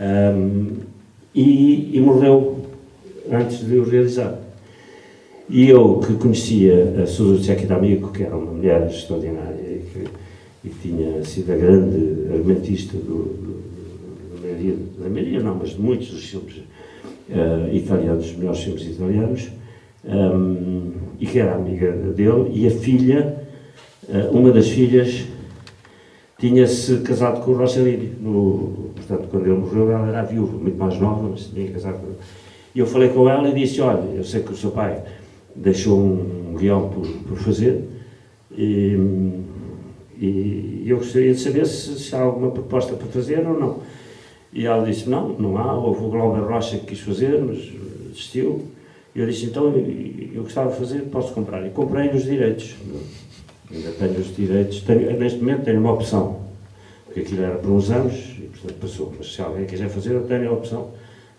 [0.00, 0.76] um,
[1.34, 2.66] e, e, morreu
[3.30, 4.38] antes de o realizar.
[5.48, 9.51] E eu, que conhecia a Suzuki D'Amico, que era uma mulher extraordinária
[10.64, 13.62] e tinha sido a grande argumentista do, do,
[14.34, 18.82] da, maioria, da maioria, não, mas de muitos dos filmes uh, italianos, os melhores filmes
[18.82, 19.50] italianos,
[20.04, 23.42] um, e que era amiga dele, e a filha,
[24.08, 25.24] uh, uma das filhas,
[26.38, 28.14] tinha-se casado com o Rossellini.
[28.20, 32.06] No, portanto, quando ele morreu, ela era viúva, muito mais nova, mas tinha casado com
[32.06, 32.16] ele.
[32.74, 35.02] E eu falei com ela e disse: Olha, eu sei que o seu pai
[35.54, 37.84] deixou um guião por, por fazer
[38.50, 38.96] e,
[40.24, 43.80] e, eu gostaria de saber se, se, há alguma proposta para fazer ou não.
[44.52, 45.74] E ela disse: Não, não há.
[45.74, 47.58] Houve o Glauber Rocha que quis fazer, mas
[48.10, 48.66] desistiu.
[49.14, 49.72] E eu disse: Então,
[50.34, 51.66] eu, gostava de fazer, posso comprar.
[51.66, 52.74] E comprei os direitos
[53.74, 56.40] ainda tenho os direitos, tenho, neste momento tenho uma opção,
[57.06, 60.26] porque aquilo era por uns anos e portanto passou, mas se alguém quiser fazer eu
[60.26, 60.90] tenho a opção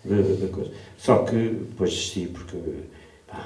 [0.04, 0.70] da coisa.
[0.98, 2.56] Só que depois desisti porque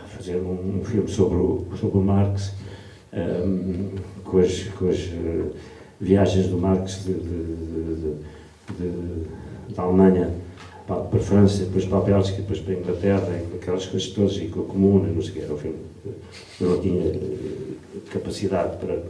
[0.08, 2.52] fazer um, um, filme sobre o, sobre o Marx
[3.12, 3.90] um,
[4.24, 5.50] com as, com as uh,
[6.00, 8.14] viagens do Marx de, de,
[8.78, 10.30] de, da Alemanha
[10.86, 14.08] para, para a França, depois para a Bélgica, depois para a Inglaterra, e aquelas coisas
[14.08, 15.54] todas, e com a Comuna, não sei o que, era
[16.60, 17.12] não tinha
[18.10, 19.02] capacidade para,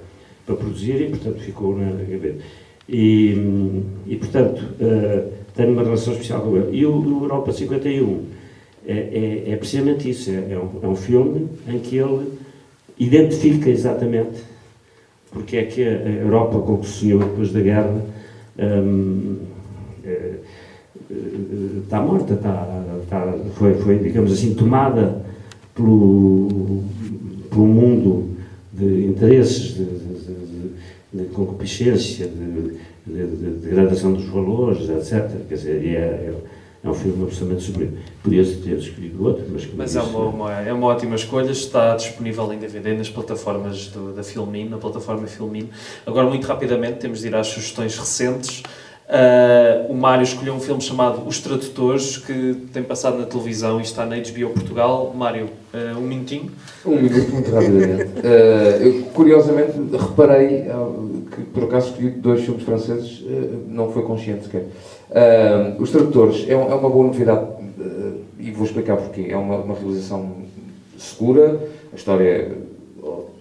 [0.45, 2.43] para produzir e, portanto, ficou na gaveta.
[2.89, 6.79] E, e portanto, uh, tenho uma relação especial com ele.
[6.79, 8.25] E o, o Europa 51
[8.87, 12.38] é, é, é precisamente isso, é, é, um, é um filme em que ele
[12.99, 14.43] identifica exatamente
[15.31, 18.03] porque é que a Europa, como se sonhou depois da guerra,
[18.59, 19.37] um,
[20.05, 20.35] eh,
[21.11, 21.15] eh,
[21.83, 25.23] está morta, está, está, foi, foi, digamos assim, tomada
[25.75, 26.83] pelo,
[27.51, 28.37] pelo mundo
[28.73, 30.15] de interesses, de, de,
[31.13, 32.79] de, de concupiscência, de,
[33.63, 35.31] degradação dos valores, etc.
[35.49, 36.35] Quer dizer, é, é,
[36.89, 37.99] é um filme absolutamente sublime.
[38.23, 39.69] Podia-se ter escolhido outro, mas...
[39.75, 44.13] Mas é, uma, uma, é uma ótima escolha, está disponível em DVD nas plataformas do,
[44.13, 45.69] da Filmin, na plataforma Filmin.
[46.07, 48.63] Agora, muito rapidamente, temos de ir às sugestões recentes.
[49.09, 53.83] Uh, o Mário escolheu um filme chamado Os Tradutores, que tem passado na televisão e
[53.83, 55.15] está na HBO Portugal.
[55.17, 56.51] Mário, uh, um minutinho.
[56.85, 58.05] Um minuto, muito rapidamente.
[58.19, 60.67] Uh, eu, curiosamente, reparei
[61.35, 63.25] que, por acaso, escolhi dois filmes franceses,
[63.67, 64.67] não foi consciente sequer.
[65.79, 67.47] Os Tradutores é, é, uma boa novidade,
[68.39, 69.29] e vou explicar porquê.
[69.31, 70.33] É uma, uma realização
[70.99, 71.59] segura,
[71.91, 72.53] a história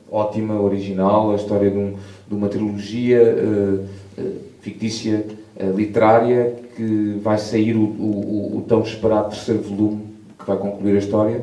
[0.09, 1.95] ótima, original, a história de, um,
[2.25, 3.35] de uma trilogia
[4.61, 5.25] fictícia,
[5.75, 10.05] literária, que vai sair o, o, o, tão esperado terceiro volume,
[10.37, 11.41] que vai concluir a história.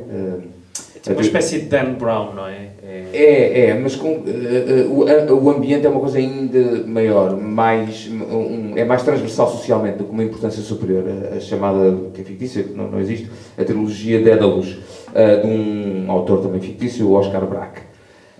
[1.06, 2.68] É uma espécie de Dan Brown, não é?
[2.82, 7.36] É, é, é mas com, uh, uh, o, o ambiente é uma coisa ainda maior,
[7.36, 11.04] mais, um, é mais transversal socialmente, com uma importância superior.
[11.06, 14.78] A, a chamada, que é fictícia, que não, não existe, a trilogia Dédalus,
[15.10, 17.82] uh, de um autor também fictício, o Oscar Braque.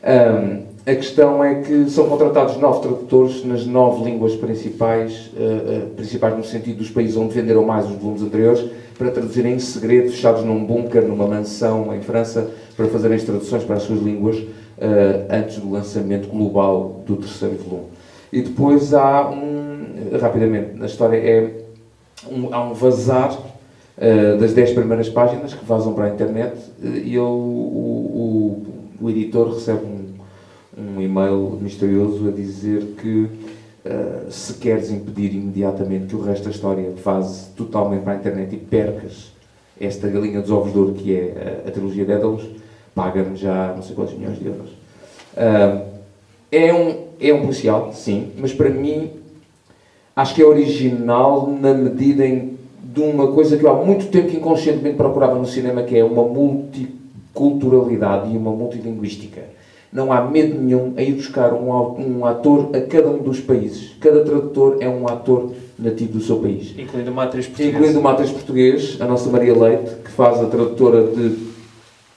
[0.03, 5.91] Um, a questão é que são contratados nove tradutores nas nove línguas principais, uh, uh,
[5.97, 10.11] principais no sentido dos países onde venderam mais os volumes anteriores, para traduzirem em segredo,
[10.11, 14.37] fechados num bunker, numa mansão em França, para fazerem as traduções para as suas línguas
[14.37, 14.47] uh,
[15.31, 17.87] antes do lançamento global do terceiro volume.
[18.31, 21.65] E depois há um, rapidamente, na história é
[22.31, 23.39] um, há um vazar
[24.41, 28.67] das dez primeiras páginas que vazam para a internet e ele, o, o,
[29.01, 29.94] o editor recebe um
[30.77, 33.29] um e-mail misterioso a dizer que
[33.85, 38.55] uh, se queres impedir imediatamente que o resto da história vaze totalmente para a internet
[38.55, 39.33] e percas
[39.81, 42.45] esta galinha dos ovos de ouro que é a, a trilogia Dédalus,
[42.95, 44.71] paga-me já não sei quantos milhões de euros.
[45.37, 45.83] Uh,
[46.51, 49.11] é, um, é um policial, sim, mas para mim
[50.15, 54.33] acho que é original na medida em, de uma coisa que eu há muito tempo
[54.35, 59.43] inconscientemente procurava no cinema, que é uma multiculturalidade e uma multilinguística
[59.95, 63.95] não há medo nenhum em ir buscar um, ator a cada um dos países.
[64.01, 66.75] Cada tradutor é um ator nativo do seu país.
[66.77, 67.77] Incluindo uma atriz portuguesa.
[67.77, 71.37] Incluindo uma atriz portuguesa, a nossa Maria Leite, que faz a tradutora de,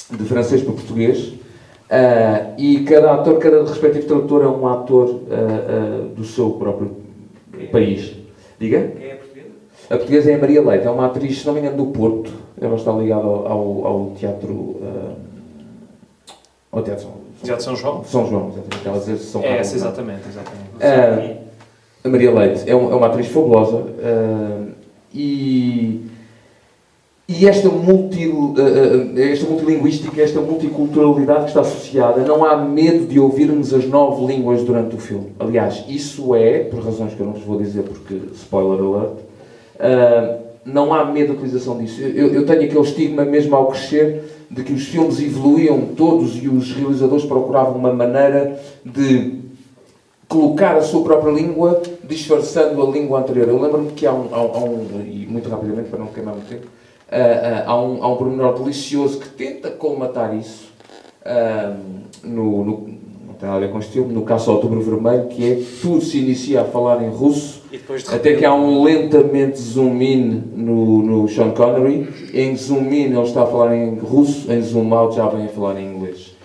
[0.09, 1.19] de francês para português.
[1.19, 6.97] Uh, e cada ator, cada respectivo tradutor é um ator uh, uh, do seu próprio
[7.71, 8.15] país.
[8.59, 8.91] Diga?
[8.97, 9.47] Quem é portuguesa?
[9.88, 12.32] A portuguesa é a Maria Leite, é uma atriz, se não me engano, do Porto.
[12.59, 14.78] Ela está ligada ao, ao, ao teatro.
[16.71, 18.03] ao teatro já de São João?
[18.03, 18.99] São João, exatamente.
[18.99, 20.21] Dizer São é essa, exatamente.
[20.27, 21.33] exatamente.
[21.33, 21.47] Uh,
[22.03, 24.67] a Maria Leite é, um, é uma atriz fabulosa uh,
[25.13, 26.05] e,
[27.27, 33.19] e esta, multi, uh, esta multilinguística, esta multiculturalidade que está associada, não há medo de
[33.19, 35.33] ouvirmos as nove línguas durante o filme.
[35.39, 39.17] Aliás, isso é, por razões que eu não vos vou dizer porque spoiler alert,
[40.65, 42.01] não há medo da utilização disso.
[42.01, 46.47] Eu, eu tenho aquele estigma mesmo ao crescer de que os filmes evoluíam todos e
[46.47, 49.41] os realizadores procuravam uma maneira de
[50.27, 53.47] colocar a sua própria língua disfarçando a língua anterior.
[53.47, 56.49] Eu lembro-me que há um, há, há um, e muito rapidamente para não queimar muito
[56.49, 60.71] tempo, uh, uh, há, um, há um pormenor delicioso que tenta colmatar isso
[61.21, 61.77] uh,
[62.23, 62.97] no, no,
[63.39, 66.17] tem nada a ver com este filme, no caso Outubro Vermelho, que é tudo se
[66.17, 67.61] inicia a falar em russo
[68.11, 72.07] até que há um lentamente zoom in no, no Sean Connery.
[72.33, 75.49] Em zoom in ele está a falar em russo, em zoom out já vem a
[75.49, 76.35] falar em inglês.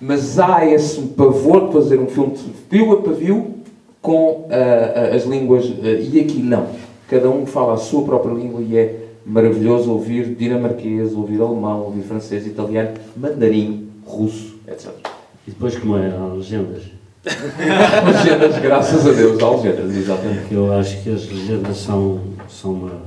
[0.00, 3.54] Mas há esse pavor de fazer um filme de pio a pavio
[4.00, 5.66] com uh, as línguas.
[5.66, 6.66] Uh, e aqui não.
[7.08, 8.94] Cada um fala a sua própria língua e é
[9.26, 15.07] maravilhoso ouvir dinamarquês, ouvir alemão, ouvir francês, italiano, mandarim, russo, etc.
[15.48, 16.14] E depois, como é?
[16.14, 16.82] Há legendas?
[17.24, 20.52] legendas, graças a Deus, há legendas, exatamente.
[20.52, 23.02] Eu acho que as legendas são, são uma,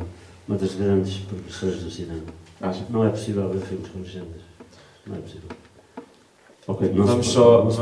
[0.48, 2.24] uma das grandes progressões do cinema.
[2.90, 4.42] Não é possível ver filmes com legendas.
[5.06, 5.50] Não é possível.
[6.68, 7.68] Ok, não vamos só.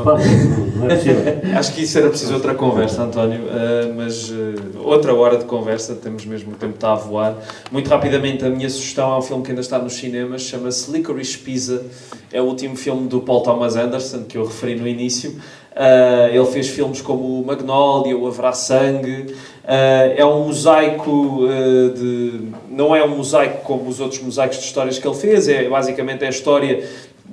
[0.80, 1.52] É.
[1.58, 5.94] Acho que isso era preciso outra conversa, António, uh, mas uh, outra hora de conversa,
[5.94, 7.36] temos mesmo o tempo está a voar.
[7.70, 11.36] Muito rapidamente, a minha sugestão é um filme que ainda está nos cinemas, chama-se Licorice
[11.36, 11.84] Pizza.
[12.32, 15.32] É o último filme do Paul Thomas Anderson, que eu referi no início.
[15.72, 19.34] Uh, ele fez filmes como o Magnolia, o Haverá Sangue.
[19.62, 21.46] É um mosaico
[21.94, 22.48] de.
[22.68, 26.24] Não é um mosaico como os outros mosaicos de histórias que ele fez, é basicamente
[26.24, 26.84] é a história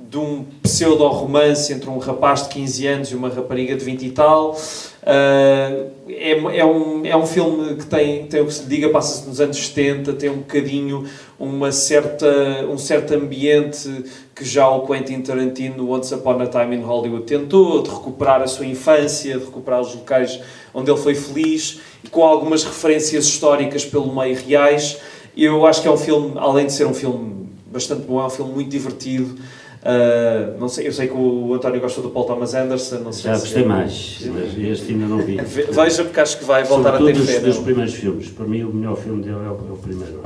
[0.08, 4.10] de um pseudo-romance entre um rapaz de 15 anos e uma rapariga de 20 e
[4.10, 4.52] tal.
[4.52, 9.28] Uh, é, é, um, é um filme que tem, tem o que se diga, passa-se
[9.28, 11.04] nos anos 70, tem um bocadinho
[11.38, 12.26] uma certa,
[12.70, 14.04] um certo ambiente
[14.34, 18.46] que já o Quentin Tarantino, Once Upon a Time in Hollywood, tentou, de recuperar a
[18.46, 20.40] sua infância, de recuperar os locais
[20.72, 21.80] onde ele foi feliz,
[22.10, 24.98] com algumas referências históricas pelo meio reais.
[25.36, 28.30] Eu acho que é um filme, além de ser um filme bastante bom, é um
[28.30, 29.38] filme muito divertido.
[29.82, 32.98] Uh, não sei, eu sei que o António gosta do Paul Thomas Anderson.
[32.98, 33.68] Não Já gostei se...
[33.68, 35.36] mais, mas este ainda não vi.
[35.70, 37.40] Veja, porque acho que vai voltar Sobretudo a ter fé.
[37.40, 38.28] dos, dos primeiros filmes.
[38.30, 40.20] Para mim, o melhor filme dele é o, é o primeiro.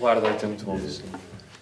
[0.00, 0.78] O Ar Date é muito bom.
[0.78, 1.02] Sim.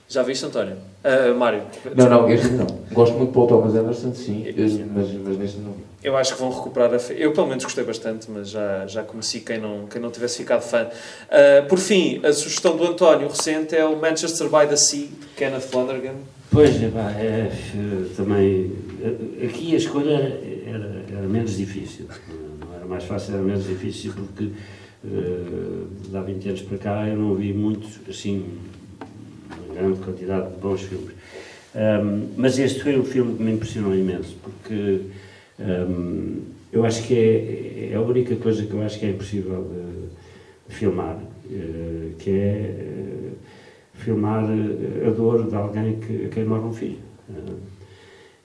[0.08, 0.76] Já viste, António?
[1.02, 1.62] Uh, Mário?
[1.96, 2.66] Não, não, este não.
[2.92, 4.46] Gosto muito de Paul Thomas Anderson, sim,
[4.94, 5.74] mas, mas neste não.
[6.02, 7.16] Eu acho que vão recuperar a fé.
[7.18, 10.62] Eu, pelo menos, gostei bastante, mas já, já conheci quem não, quem não tivesse ficado
[10.62, 10.84] fã.
[10.84, 15.26] Uh, por fim, a sugestão do António recente é o Manchester by the Sea, de
[15.36, 16.14] Kenneth Flanagan
[16.50, 17.50] Pois, é, eh,
[18.16, 18.72] também.
[19.02, 20.12] eh, Aqui a escolha
[20.66, 22.06] era, era menos difícil.
[22.60, 24.50] Não era mais fácil, era menos difícil, porque
[25.04, 28.44] eh, de há 20 anos para cá eu não vi muitos, assim,
[29.66, 31.12] uma grande quantidade de bons filmes.
[31.74, 35.00] Ahm, mas este foi um filme que me impressionou imenso, porque
[35.60, 36.38] ahm,
[36.72, 40.72] eu acho que é, é a única coisa que eu acho que é impossível de,
[40.72, 41.18] de filmar,
[41.50, 43.32] eh, que é eh,
[43.96, 46.98] filmar a dor de alguém que, a quem morre um filho.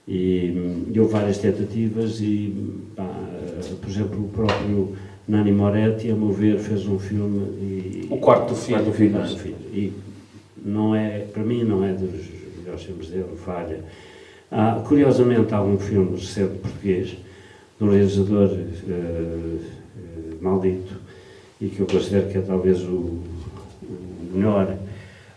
[0.06, 2.52] E, e houve várias tentativas e,
[2.96, 3.08] pá,
[3.80, 4.96] por exemplo, o próprio
[5.28, 8.08] Nani Moretti, a meu ver, fez um filme e...
[8.10, 8.78] O Quarto do Filho.
[8.78, 9.12] Quarto do Filho.
[9.12, 9.56] Quarto do Filho.
[9.72, 9.92] E
[10.64, 12.28] não é, para mim não é dos
[12.58, 13.84] melhores filmes dele, falha.
[14.50, 17.16] Há, curiosamente, há um filme recente português,
[17.78, 21.00] de um realizador eh, eh, maldito,
[21.60, 24.76] e que eu considero que é talvez o, o melhor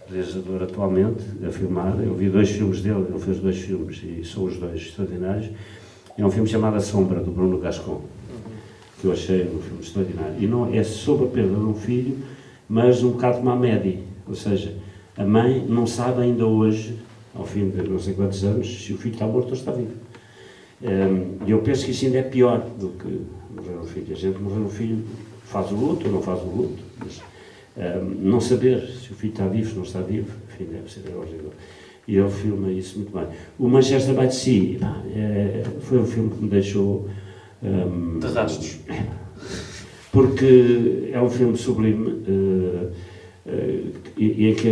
[0.09, 1.99] realizador atualmente a filmar.
[1.99, 5.49] Eu vi dois filmes dele, ele fez dois filmes e são os dois extraordinários.
[6.17, 8.01] É um filme chamado A Sombra, do Bruno Gascon,
[8.99, 10.35] que eu achei um filme extraordinário.
[10.39, 12.19] E não é sobre a perda de um filho,
[12.69, 14.75] mas um bocado como a Medi, ou seja,
[15.17, 16.97] a mãe não sabe ainda hoje,
[17.33, 19.91] ao fim de não sei quantos anos, se o filho está morto ou está vivo.
[21.45, 23.21] E eu penso que isso ainda é pior do que
[23.53, 24.07] morrer um filho.
[24.11, 25.03] A gente morrer um filho
[25.43, 27.21] faz o luto ou não faz o luto, mas
[27.77, 31.01] um, não saber se o filho está vivo, se não está vivo, enfim, deve ser
[31.15, 31.51] horrível.
[32.07, 33.25] E ele filma isso muito bem.
[33.57, 37.09] O Manchester by the Sea pá, é, foi um filme que me deixou.
[37.63, 38.77] Um, De rastros.
[40.11, 42.91] Porque é um filme sublime uh,
[43.47, 44.67] uh, e, e é que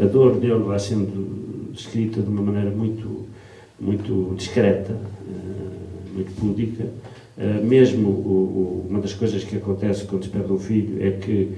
[0.00, 3.26] a, a- dor dele vai sendo descrita de uma maneira muito,
[3.80, 4.96] muito discreta,
[6.14, 6.84] muito púdica.
[7.64, 11.50] Mesmo o- o- uma das coisas que acontece quando se perde um filho é que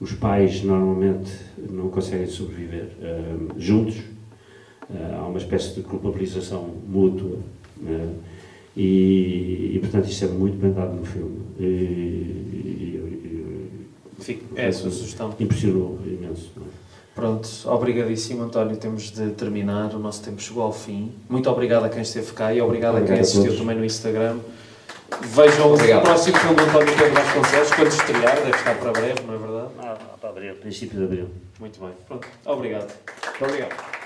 [0.00, 1.30] os pais normalmente
[1.70, 3.96] não conseguem sobreviver uh, juntos.
[4.90, 7.38] Uh, há uma espécie de culpabilização mútua.
[7.82, 8.14] uh,
[8.76, 11.40] e, e, portanto, isso é muito bem dado no filme.
[11.58, 12.38] E, e-
[14.20, 15.34] Fico- É a sua sugestão.
[15.38, 16.50] impressionou imenso.
[16.56, 16.60] é?
[17.14, 21.10] Pronto, obrigadíssimo António, temos de terminar, o nosso tempo chegou ao fim.
[21.28, 23.58] Muito obrigado a quem esteve cá e obrigado, a quem Obrigado a assistiu todos.
[23.58, 24.38] também no Instagram.
[25.34, 26.00] Vejam Obrigado.
[26.00, 29.38] o próximo filme do António Pedro Vasconcelos, quando estrear, deve estar para breve, não é
[29.38, 29.57] verdade?
[30.48, 31.30] Abril, princípio de abril.
[31.58, 32.92] Muito bem, pronto, obrigado.
[33.40, 33.97] Obrigado.